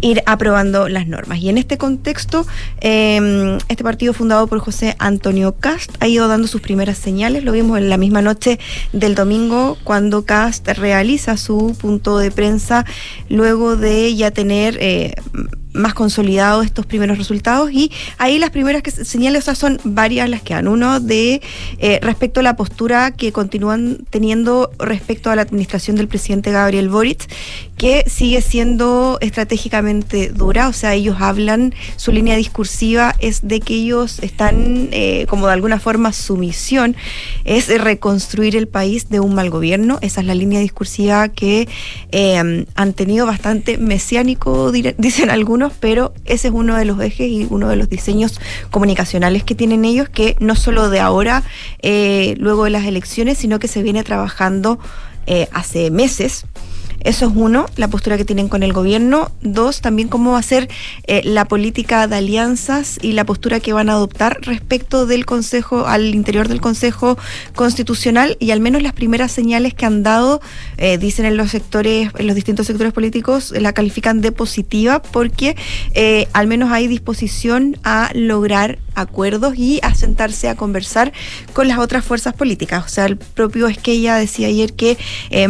[0.01, 1.39] ir aprobando las normas.
[1.39, 2.45] Y en este contexto,
[2.81, 7.43] eh, este partido fundado por José Antonio Cast ha ido dando sus primeras señales.
[7.43, 8.59] Lo vimos en la misma noche
[8.91, 12.85] del domingo cuando Cast realiza su punto de prensa
[13.29, 15.15] luego de ya tener eh,
[15.73, 17.71] más consolidados estos primeros resultados.
[17.71, 20.67] Y ahí las primeras que se- señales, o sea, son varias las que dan.
[20.67, 21.41] Uno de
[21.79, 26.89] eh, respecto a la postura que continúan teniendo respecto a la administración del presidente Gabriel
[26.89, 27.27] Boric,
[27.77, 33.75] que sigue siendo estratégicamente dura, o sea, ellos hablan, su línea discursiva es de que
[33.75, 36.95] ellos están eh, como de alguna forma su misión
[37.45, 41.67] es reconstruir el país de un mal gobierno, esa es la línea discursiva que
[42.11, 47.47] eh, han tenido bastante mesiánico, dicen algunos, pero ese es uno de los ejes y
[47.49, 48.39] uno de los diseños
[48.71, 51.43] comunicacionales que tienen ellos, que no solo de ahora,
[51.81, 54.79] eh, luego de las elecciones, sino que se viene trabajando
[55.25, 56.45] eh, hace meses.
[57.03, 59.31] Eso es uno, la postura que tienen con el gobierno.
[59.41, 60.69] Dos, también cómo va a ser
[61.05, 65.85] eh, la política de alianzas y la postura que van a adoptar respecto del Consejo,
[65.85, 67.17] al interior del Consejo
[67.55, 70.41] Constitucional y al menos las primeras señales que han dado,
[70.77, 75.57] eh, dicen en los sectores, en los distintos sectores políticos, la califican de positiva porque
[75.93, 81.11] eh, al menos hay disposición a lograr acuerdos y a sentarse a conversar
[81.51, 82.85] con las otras fuerzas políticas.
[82.85, 84.97] O sea, el propio Esquella decía ayer que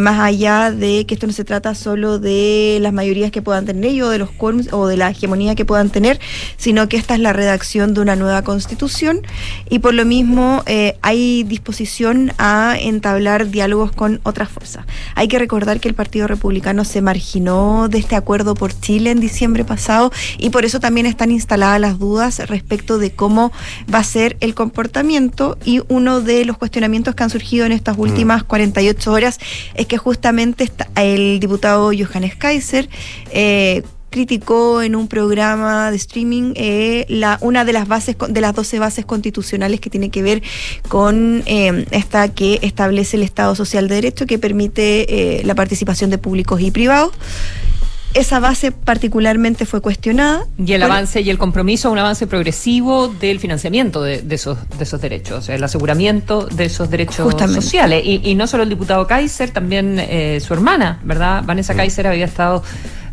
[0.00, 3.84] más allá de que esto no se trata solo de las mayorías que puedan tener
[3.84, 6.20] ellos, de los quórums o de la hegemonía que puedan tener,
[6.56, 9.20] sino que esta es la redacción de una nueva constitución.
[9.68, 14.86] Y por lo mismo eh, hay disposición a entablar diálogos con otras fuerzas.
[15.14, 19.20] Hay que recordar que el Partido Republicano se marginó de este acuerdo por Chile en
[19.20, 23.52] diciembre pasado y por eso también están instaladas las dudas respecto de cómo
[23.92, 25.58] va a ser el comportamiento.
[25.64, 29.38] Y uno de los cuestionamientos que han surgido en estas últimas 48 horas
[29.74, 32.88] es que justamente está el diputado Johannes Kaiser
[33.30, 33.82] eh,
[34.14, 38.78] criticó en un programa de streaming eh, la, una de las bases de las 12
[38.78, 40.40] bases constitucionales que tiene que ver
[40.86, 46.10] con eh, esta que establece el Estado Social de Derecho que permite eh, la participación
[46.10, 47.10] de públicos y privados.
[48.14, 50.46] Esa base particularmente fue cuestionada.
[50.56, 54.84] Y el avance y el compromiso, un avance progresivo del financiamiento de, de esos, de
[54.84, 57.60] esos derechos, el aseguramiento de esos derechos Justamente.
[57.60, 58.02] sociales.
[58.04, 61.42] Y, y no solo el diputado Kaiser, también eh, su hermana, ¿verdad?
[61.44, 62.62] Vanessa Kaiser había estado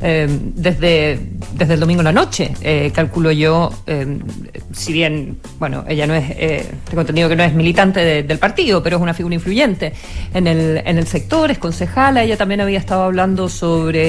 [0.01, 1.19] eh, desde,
[1.53, 4.17] desde el domingo en la noche, eh, calculo yo, eh,
[4.73, 8.39] si bien, bueno, ella no es, eh, tengo entendido que no es militante de- del
[8.39, 9.93] partido, pero es una figura influyente
[10.33, 14.01] en el, en el sector, es concejala, ella también había estado hablando sobre,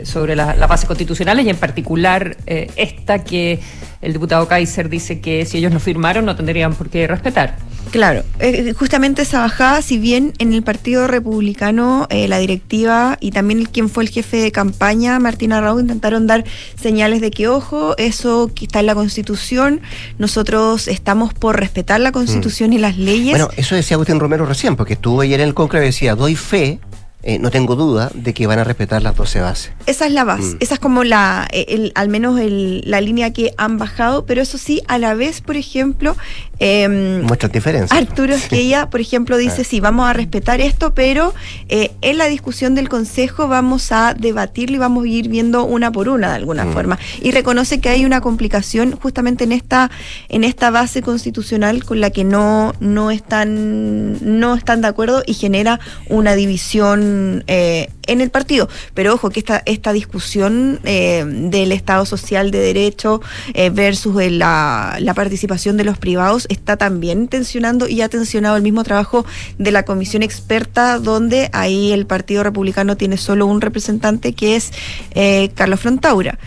[0.04, 3.60] sobre la- las bases constitucionales y en particular eh, esta que
[4.00, 7.56] el diputado Kaiser dice que si ellos no firmaron no tendrían por qué respetar.
[7.90, 13.32] Claro, eh, justamente esa bajada, si bien en el Partido Republicano eh, la directiva y
[13.32, 16.44] también quien fue el jefe de campaña, Martina Raúl, intentaron dar
[16.80, 19.80] señales de que, ojo, eso que está en la Constitución,
[20.18, 23.30] nosotros estamos por respetar la Constitución y las leyes.
[23.30, 26.36] Bueno, eso decía Agustín Romero recién, porque estuvo ayer en el conclave y decía, doy
[26.36, 26.78] fe,
[27.22, 29.72] eh, no tengo duda, de que van a respetar las 12 bases.
[29.86, 30.58] Esa es la base, Mm.
[30.60, 34.40] esa es como la, eh, el- al menos el- la línea que han bajado, pero
[34.40, 36.16] eso sí, a la vez, por ejemplo,
[36.60, 37.90] em, Muestran diferencias.
[37.98, 39.64] Arturo Esquella, por ejemplo, dice, Ah.
[39.64, 41.34] sí, vamos a respetar esto, pero
[41.68, 45.90] eh, en la discusión del Consejo vamos a debatirlo y vamos a ir viendo una
[45.90, 46.72] por una de alguna Mm.
[46.72, 46.98] forma.
[47.22, 49.90] Y reconoce que hay una complicación justamente en esta,
[50.28, 55.34] en esta base constitucional con la que no, no, están, no están de acuerdo y
[55.34, 58.68] genera una división eh, en el partido.
[58.94, 63.20] Pero ojo, que esta, esta discusión eh, del Estado social de derecho
[63.54, 68.56] eh, versus eh, la, la participación de los privados está también tensionando y ha tensionado
[68.56, 69.24] el mismo trabajo
[69.58, 74.72] de la comisión experta, donde ahí el Partido Republicano tiene solo un representante que es
[75.12, 76.38] eh, Carlos Frontaura.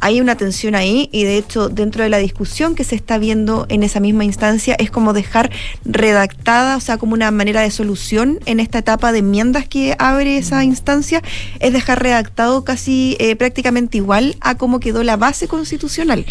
[0.00, 3.66] Hay una tensión ahí y de hecho dentro de la discusión que se está viendo
[3.68, 5.50] en esa misma instancia es como dejar
[5.84, 10.36] redactada, o sea, como una manera de solución en esta etapa de enmiendas que abre
[10.36, 11.22] esa instancia,
[11.60, 16.26] es dejar redactado casi eh, prácticamente igual a cómo quedó la base constitucional,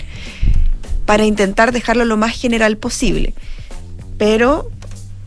[1.06, 3.34] para intentar dejarlo lo más general posible.
[4.18, 4.70] Pero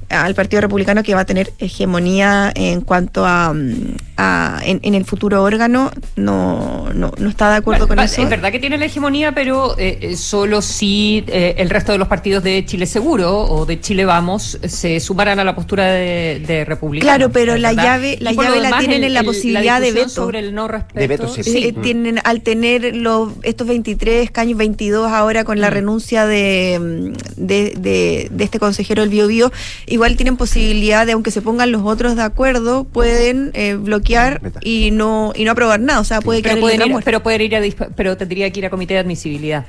[0.09, 4.94] al Partido Republicano que va a tener hegemonía en cuanto a, mm, a- en, en
[4.94, 8.22] el futuro órgano no, no, no está de acuerdo con Va- eso.
[8.22, 11.98] Es verdad que tiene la hegemonía, pero eh, eh, solo si eh, el resto de
[11.98, 16.42] los partidos de Chile Seguro o de Chile Vamos se sumaran a la postura de,
[16.46, 17.09] de Republicano.
[17.11, 17.84] Claro, pero es la verdad.
[17.84, 20.09] llave- la llave la tienen el- en la posibilidad de veto.
[20.09, 20.98] sobre el no respeto.
[21.00, 21.72] De veto, sí.
[21.82, 25.61] Tienen, al tener los, estos 23 escaños, 22 ahora con Mm.
[25.61, 29.52] la renuncia de, mm, de, de- de este consejero del Bio Bio,
[29.99, 34.90] igual tienen posibilidad de, aunque se pongan los otros de acuerdo, pueden eh, bloquear y
[34.92, 36.01] no y no aprobar nada.
[36.01, 37.05] O sea, puede pero, quedar en pueden letra ir, muerta.
[37.05, 39.66] pero poder ir a disp- pero tendría que ir a comité de admisibilidad.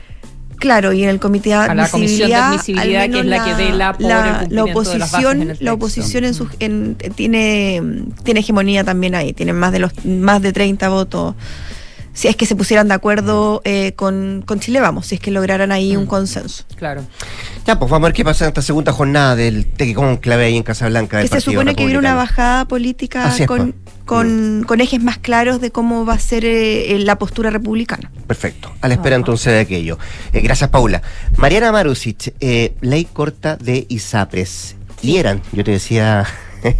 [0.58, 3.44] Claro, y en el comité de A la comisión de admisibilidad, admisibilidad, que es la
[3.46, 4.64] que vela por el la, cumplimiento la
[4.94, 7.82] de las bases oposición, en el la oposición en su, en- tiene,
[8.24, 11.36] tiene hegemonía también ahí, tienen más de los más de 30 votos.
[12.20, 15.32] Si es que se pusieran de acuerdo eh, con, con Chile, vamos, si es que
[15.32, 16.00] lograran ahí Mm.
[16.02, 16.66] un consenso.
[16.76, 17.06] Claro.
[17.66, 19.66] Ya, pues vamos a ver qué pasa en esta segunda jornada del
[20.20, 21.12] clave ahí en Casablanca.
[21.16, 23.94] Que del se Partido supone que viene una bajada política Así con, pues.
[24.04, 28.12] con, con ejes más claros de cómo va a ser eh, la postura republicana.
[28.28, 28.70] Perfecto.
[28.82, 29.98] A la espera entonces de aquello.
[30.34, 31.02] Eh, gracias, Paula.
[31.38, 34.76] Mariana Marusic, eh, ley corta de ISAPRES.
[35.02, 36.26] Y eran, yo te decía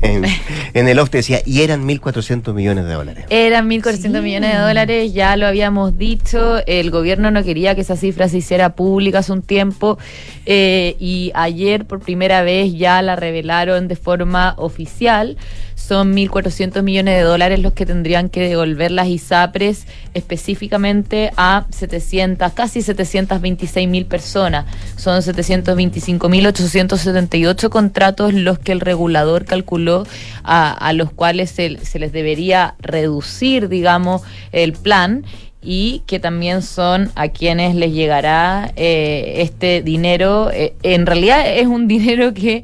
[0.02, 0.26] en,
[0.74, 3.26] en el off, te decía, y eran 1.400 millones de dólares.
[3.30, 7.96] Eran 1.400 millones de dólares, ya lo habíamos dicho, el gobierno no quería que esa
[7.96, 9.98] cifra se hiciera pública hace un tiempo
[10.46, 15.38] eh, y ayer por primera vez ya la revelaron de forma oficial.
[15.80, 22.54] Son 1.400 millones de dólares los que tendrían que devolver las ISAPRES específicamente a 700,
[22.54, 24.66] casi 726 mil personas.
[24.98, 30.06] Son 725.878 contratos los que el regulador calculó
[30.44, 34.22] a, los cuales se, se les debería reducir, digamos,
[34.52, 35.24] el plan
[35.62, 40.52] y que también son a quienes les llegará eh, este dinero.
[40.52, 42.64] Eh, en realidad es un dinero que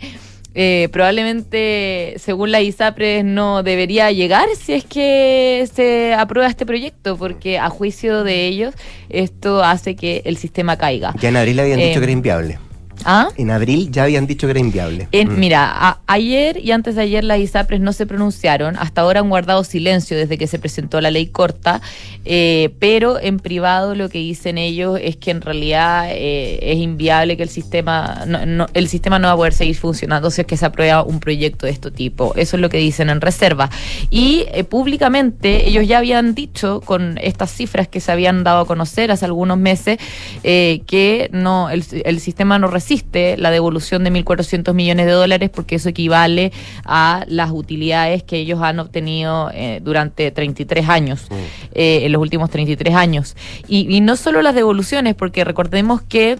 [0.55, 7.17] eh, probablemente, según la ISAPRES, no debería llegar si es que se aprueba este proyecto,
[7.17, 8.73] porque a juicio de ellos
[9.09, 11.13] esto hace que el sistema caiga.
[11.19, 12.57] Ya en abril habían Eh, dicho que era inviable.
[13.03, 13.27] ¿Ah?
[13.37, 15.07] En abril ya habían dicho que era inviable.
[15.11, 15.39] En- Mm.
[15.39, 19.29] Mira, a- ayer y antes de ayer las ISAPRES no se pronunciaron, hasta ahora han
[19.29, 21.81] guardado silencio desde que se presentó la ley corta,
[22.23, 27.37] eh, pero en privado lo que dicen ellos es que en realidad eh, es inviable
[27.37, 30.47] que el sistema, no, no- el sistema no va a poder seguir funcionando si es
[30.47, 32.33] que se aprueba un proyecto de este tipo.
[32.35, 33.69] Eso es lo que dicen en reserva.
[34.09, 38.65] Y eh, públicamente ellos ya habían dicho con estas cifras que se habían dado a
[38.67, 39.97] conocer hace algunos meses
[40.43, 45.75] que no el, el sistema no resiste la devolución de 1.400 millones de dólares porque
[45.75, 46.51] eso equivale
[46.85, 51.25] a las utilidades que ellos han obtenido eh, durante 33 años,
[51.73, 53.35] eh, en los últimos 33 años.
[53.67, 56.37] Y, y no solo las devoluciones, porque recordemos que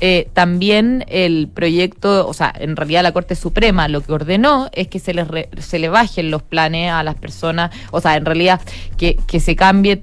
[0.00, 4.88] eh, también el proyecto, o sea, en realidad la Corte Suprema lo que ordenó es
[4.88, 8.24] que se les re- se le bajen los planes a las personas, o sea, en
[8.24, 8.60] realidad
[8.96, 10.02] que, que se cambie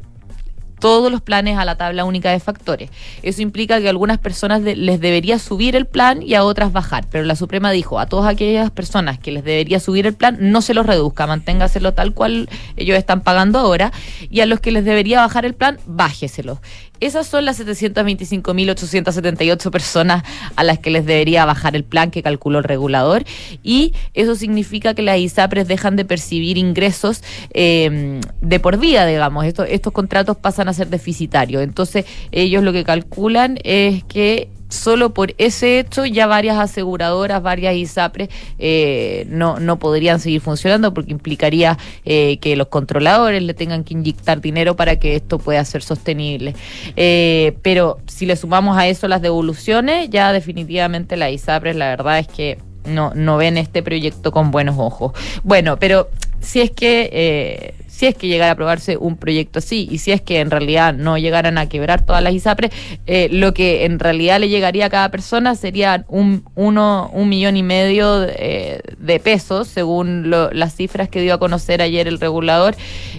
[0.84, 2.90] todos los planes a la tabla única de factores.
[3.22, 7.06] Eso implica que a algunas personas les debería subir el plan y a otras bajar,
[7.10, 10.62] pero la Suprema dijo a todas aquellas personas que les debería subir el plan, no
[10.62, 13.94] se los reduzca, manténgaselo tal cual ellos están pagando ahora,
[14.30, 16.60] y a los que les debería bajar el plan, bájeselo.
[17.04, 20.24] Esas son las 725.878 personas
[20.56, 23.26] a las que les debería bajar el plan que calculó el regulador
[23.62, 27.22] y eso significa que las ISAPRES dejan de percibir ingresos
[27.54, 29.46] eh, de por vida, digamos.
[29.46, 31.62] Estos contratos pasan a ser deficitarios.
[31.62, 37.76] Entonces ellos lo que calculan es que solo por ese hecho ya varias aseguradoras, varias
[37.76, 43.84] ISAPRES eh, no, no podrían seguir funcionando porque implicaría eh, que los controladores le tengan
[43.84, 46.56] que inyectar dinero para que esto pueda ser sostenible.
[46.96, 52.20] Eh, pero si le sumamos a eso las devoluciones, ya definitivamente las ISAPRES la verdad
[52.20, 55.14] es que no, no ven este proyecto con buenos ojos.
[55.44, 56.10] Bueno, pero
[56.44, 60.12] si es que eh, si es que llegara a aprobarse un proyecto así y si
[60.12, 62.72] es que en realidad no llegaran a quebrar todas las ISAPRES,
[63.06, 67.56] eh, lo que en realidad le llegaría a cada persona sería un, uno, un millón
[67.56, 72.20] y medio eh, de pesos, según lo- las cifras que dio a conocer ayer el
[72.20, 72.76] regulador.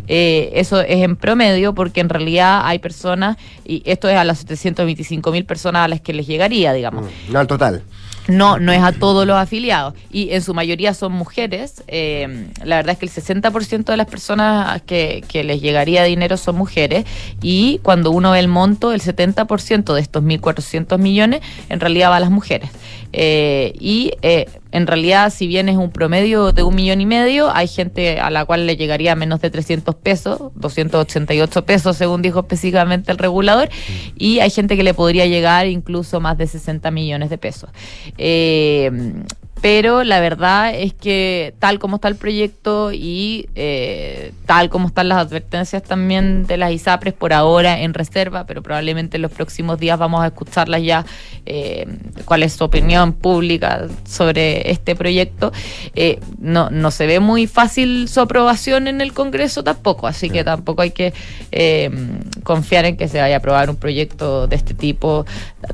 [0.08, 4.40] Eh, eso es en promedio porque en realidad hay personas, y esto es a las
[4.40, 7.82] 725 mil personas a las que les llegaría, digamos No al total.
[8.28, 11.84] No, no es a todos los afiliados y en su mayoría son mujeres.
[11.88, 16.56] Eh, la verdad es que el 60% de las personas que, les llegaría dinero son
[16.56, 17.04] mujeres
[17.42, 22.16] y cuando uno ve el monto, el 70% de estos 1.400 millones en realidad va
[22.16, 22.70] a las mujeres.
[23.12, 27.48] Eh, y eh, en realidad, si bien es un promedio de un millón y medio,
[27.54, 32.40] hay gente a la cual le llegaría menos de 300 pesos, 288 pesos según dijo
[32.40, 33.68] específicamente el regulador,
[34.18, 37.70] y hay gente que le podría llegar incluso más de 60 millones de pesos.
[38.18, 38.90] Eh,
[39.60, 45.08] pero la verdad es que tal como está el proyecto y eh, tal como están
[45.08, 49.78] las advertencias también de las ISAPRES por ahora en reserva, pero probablemente en los próximos
[49.78, 51.06] días vamos a escucharlas ya
[51.46, 51.86] eh,
[52.24, 55.52] cuál es su opinión pública sobre este proyecto,
[55.94, 60.44] eh, no, no se ve muy fácil su aprobación en el Congreso tampoco, así que
[60.44, 61.14] tampoco hay que
[61.52, 61.90] eh,
[62.42, 65.24] confiar en que se vaya a aprobar un proyecto de este tipo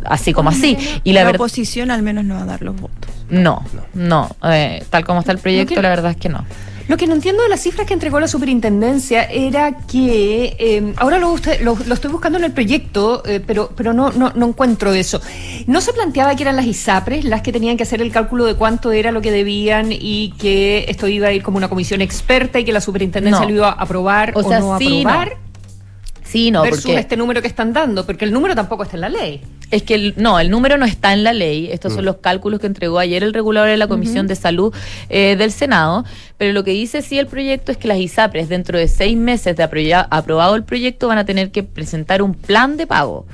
[0.05, 0.77] así como así.
[1.05, 3.11] Y la, oposición al menos no va a dar los votos.
[3.29, 3.63] no,
[3.95, 4.29] no.
[4.45, 6.45] eh, tal como está el proyecto, la verdad es que no.
[6.89, 11.19] Lo que no entiendo de las cifras que entregó la superintendencia era que, eh, ahora
[11.19, 14.47] lo, usted- lo- lo estoy buscando en el proyecto, eh, pero, pero no, no, no
[14.49, 15.21] encuentro eso.
[15.69, 18.55] No se planteaba que eran las ISAPRES las que tenían que hacer el cálculo de
[18.57, 22.59] cuánto era lo que debían y que esto iba a ir como una comisión experta
[22.59, 23.49] y que la superintendencia No.
[23.49, 25.11] lo iba a aprobar o, O sea, no sí, no.
[26.31, 29.01] Sí, no, versus porque este número que están dando, porque el número tampoco está en
[29.01, 29.41] la ley.
[29.73, 31.69] es que el- no, el número no está en la ley.
[31.73, 34.75] Estos son los cálculos que entregó ayer el regulador de la Comisión de Salud
[35.09, 36.05] eh, del Senado.
[36.39, 39.57] Pero lo que dice sí el proyecto es que las ISAPRES, dentro de seis meses
[39.57, 43.27] de aproya- aprobado el proyecto, van a tener que presentar un plan de pago.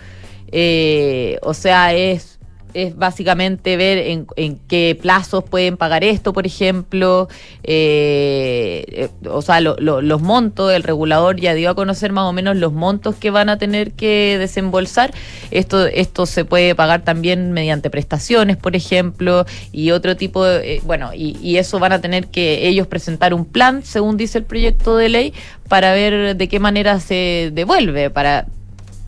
[0.53, 2.36] Eh, o sea, es
[2.85, 7.29] es básicamente ver en, en qué plazos pueden pagar esto, por ejemplo,
[7.63, 12.25] eh, eh, o sea, lo- lo- los montos, el regulador ya dio a conocer más
[12.25, 15.13] o menos los montos que van a tener que desembolsar.
[15.51, 20.81] Esto, esto se puede pagar también mediante prestaciones, por ejemplo, y otro tipo de, eh,
[20.85, 24.45] bueno, y, y eso van a tener que ellos presentar un plan, según dice el
[24.45, 25.33] proyecto de ley,
[25.69, 28.47] para ver de qué manera se devuelve, para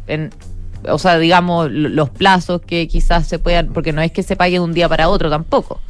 [0.06, 0.30] en,
[0.88, 4.36] o sea, digamos, lo- los plazos que quizás se puedan, porque no es que se
[4.36, 5.80] pague de un día para otro tampoco.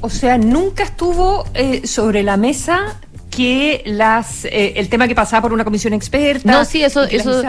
[0.00, 2.98] O sea, nunca estuvo eh, sobre la mesa
[3.34, 6.52] que las eh, el tema que pasaba por una comisión experta.
[6.52, 7.42] No, sí, eso, eso,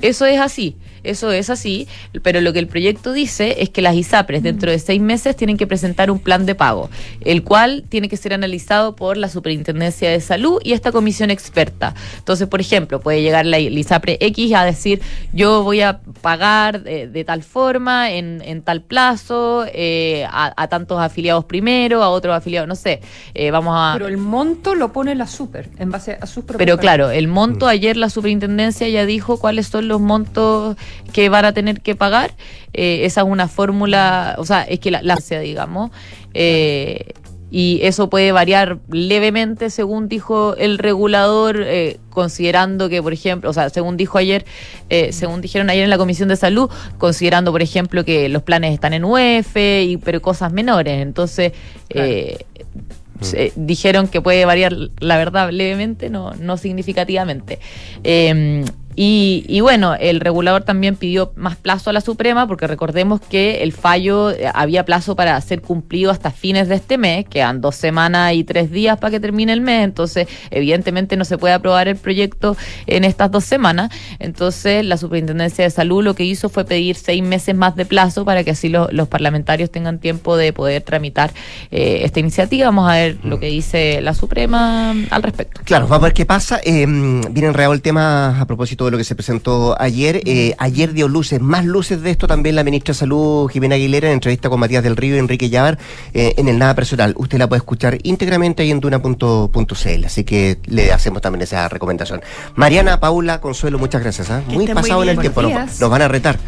[0.00, 1.86] eso es así, eso es así,
[2.22, 5.58] pero lo que el proyecto dice es que las ISAPRES dentro de seis meses tienen
[5.58, 6.88] que presentar un plan de pago,
[7.20, 11.94] el cual tiene que ser analizado por la Superintendencia de Salud y esta comisión experta.
[12.16, 15.02] Entonces, por ejemplo, puede llegar la, la ISAPRE X a decir,
[15.34, 20.68] yo voy a pagar de, de tal forma, en, en tal plazo, eh, a, a
[20.68, 23.02] tantos afiliados primero, a otros afiliados, no sé,
[23.34, 23.92] eh, vamos a...
[23.92, 27.28] Pero el monto lo pone la super en base a sus propios Pero claro, el
[27.28, 30.76] monto ayer la superintendencia ya dijo cuáles son los montos
[31.12, 32.32] que van a tener que pagar.
[32.72, 35.90] Eh, esa es una fórmula, o sea, es que la, la digamos.
[36.34, 37.12] eh,
[37.50, 43.52] y eso puede variar levemente según dijo el regulador, eh, considerando que, por ejemplo, o
[43.54, 44.44] sea, según dijo ayer,
[44.90, 48.74] eh, según dijeron ayer en la Comisión de Salud, considerando, por ejemplo, que los planes
[48.74, 51.00] están en UEF, y, pero cosas menores.
[51.00, 51.52] Entonces,
[51.88, 52.44] eh,
[53.20, 57.58] se- dijeron que puede variar, la verdad, levemente, no, no significativamente.
[58.04, 58.64] Eh,
[59.00, 63.62] Y, y bueno, el regulador también pidió más plazo a la Suprema, porque recordemos que
[63.62, 67.76] el fallo eh, había plazo para ser cumplido hasta fines de este mes, quedan dos
[67.76, 71.86] semanas y tres días para que termine el mes, entonces evidentemente no se puede aprobar
[71.86, 72.56] el proyecto
[72.88, 73.92] en estas dos semanas.
[74.18, 78.24] Entonces la Superintendencia de Salud lo que hizo fue pedir seis meses más de plazo
[78.24, 81.30] para que así lo- los parlamentarios tengan tiempo de poder tramitar
[81.70, 82.66] eh, esta iniciativa.
[82.66, 85.60] Vamos a ver lo que dice la Suprema al respecto.
[85.62, 86.58] Claro, vamos a ver qué pasa.
[86.64, 90.20] Eh, viene enredado el tema a propósito de lo que se presentó ayer.
[90.24, 94.08] Eh, ayer dio luces, más luces de esto también la ministra de Salud, Jimena Aguilera,
[94.08, 95.78] en entrevista con Matías del Río y Enrique Llavar,
[96.14, 97.14] eh, en el Nada Personal.
[97.16, 102.20] Usted la puede escuchar íntegramente ahí en duna.cl, así que le hacemos también esa recomendación.
[102.54, 104.30] Mariana, Paula, Consuelo, muchas gracias.
[104.30, 104.42] ¿ah?
[104.48, 106.38] Que Muy pasado en el tiempo, nos, van a retar.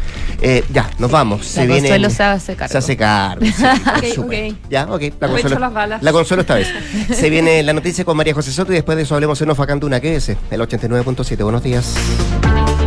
[0.41, 1.55] Eh, ya, nos vamos.
[1.55, 2.71] La viene- Consuelo se hace cargo.
[2.71, 3.45] Se hace cargo.
[3.45, 3.51] sí,
[3.85, 4.53] por Ok, supuesto.
[4.55, 4.69] ok.
[4.69, 5.01] Ya, ok.
[5.19, 6.03] La consuelo, echo las balas.
[6.03, 6.67] la consuelo esta vez.
[7.11, 9.99] Se viene la noticia con María José Soto y después de eso hablemos en Ofacanduna.
[9.99, 11.43] Quédese, el 89.7.
[11.43, 11.93] Buenos días.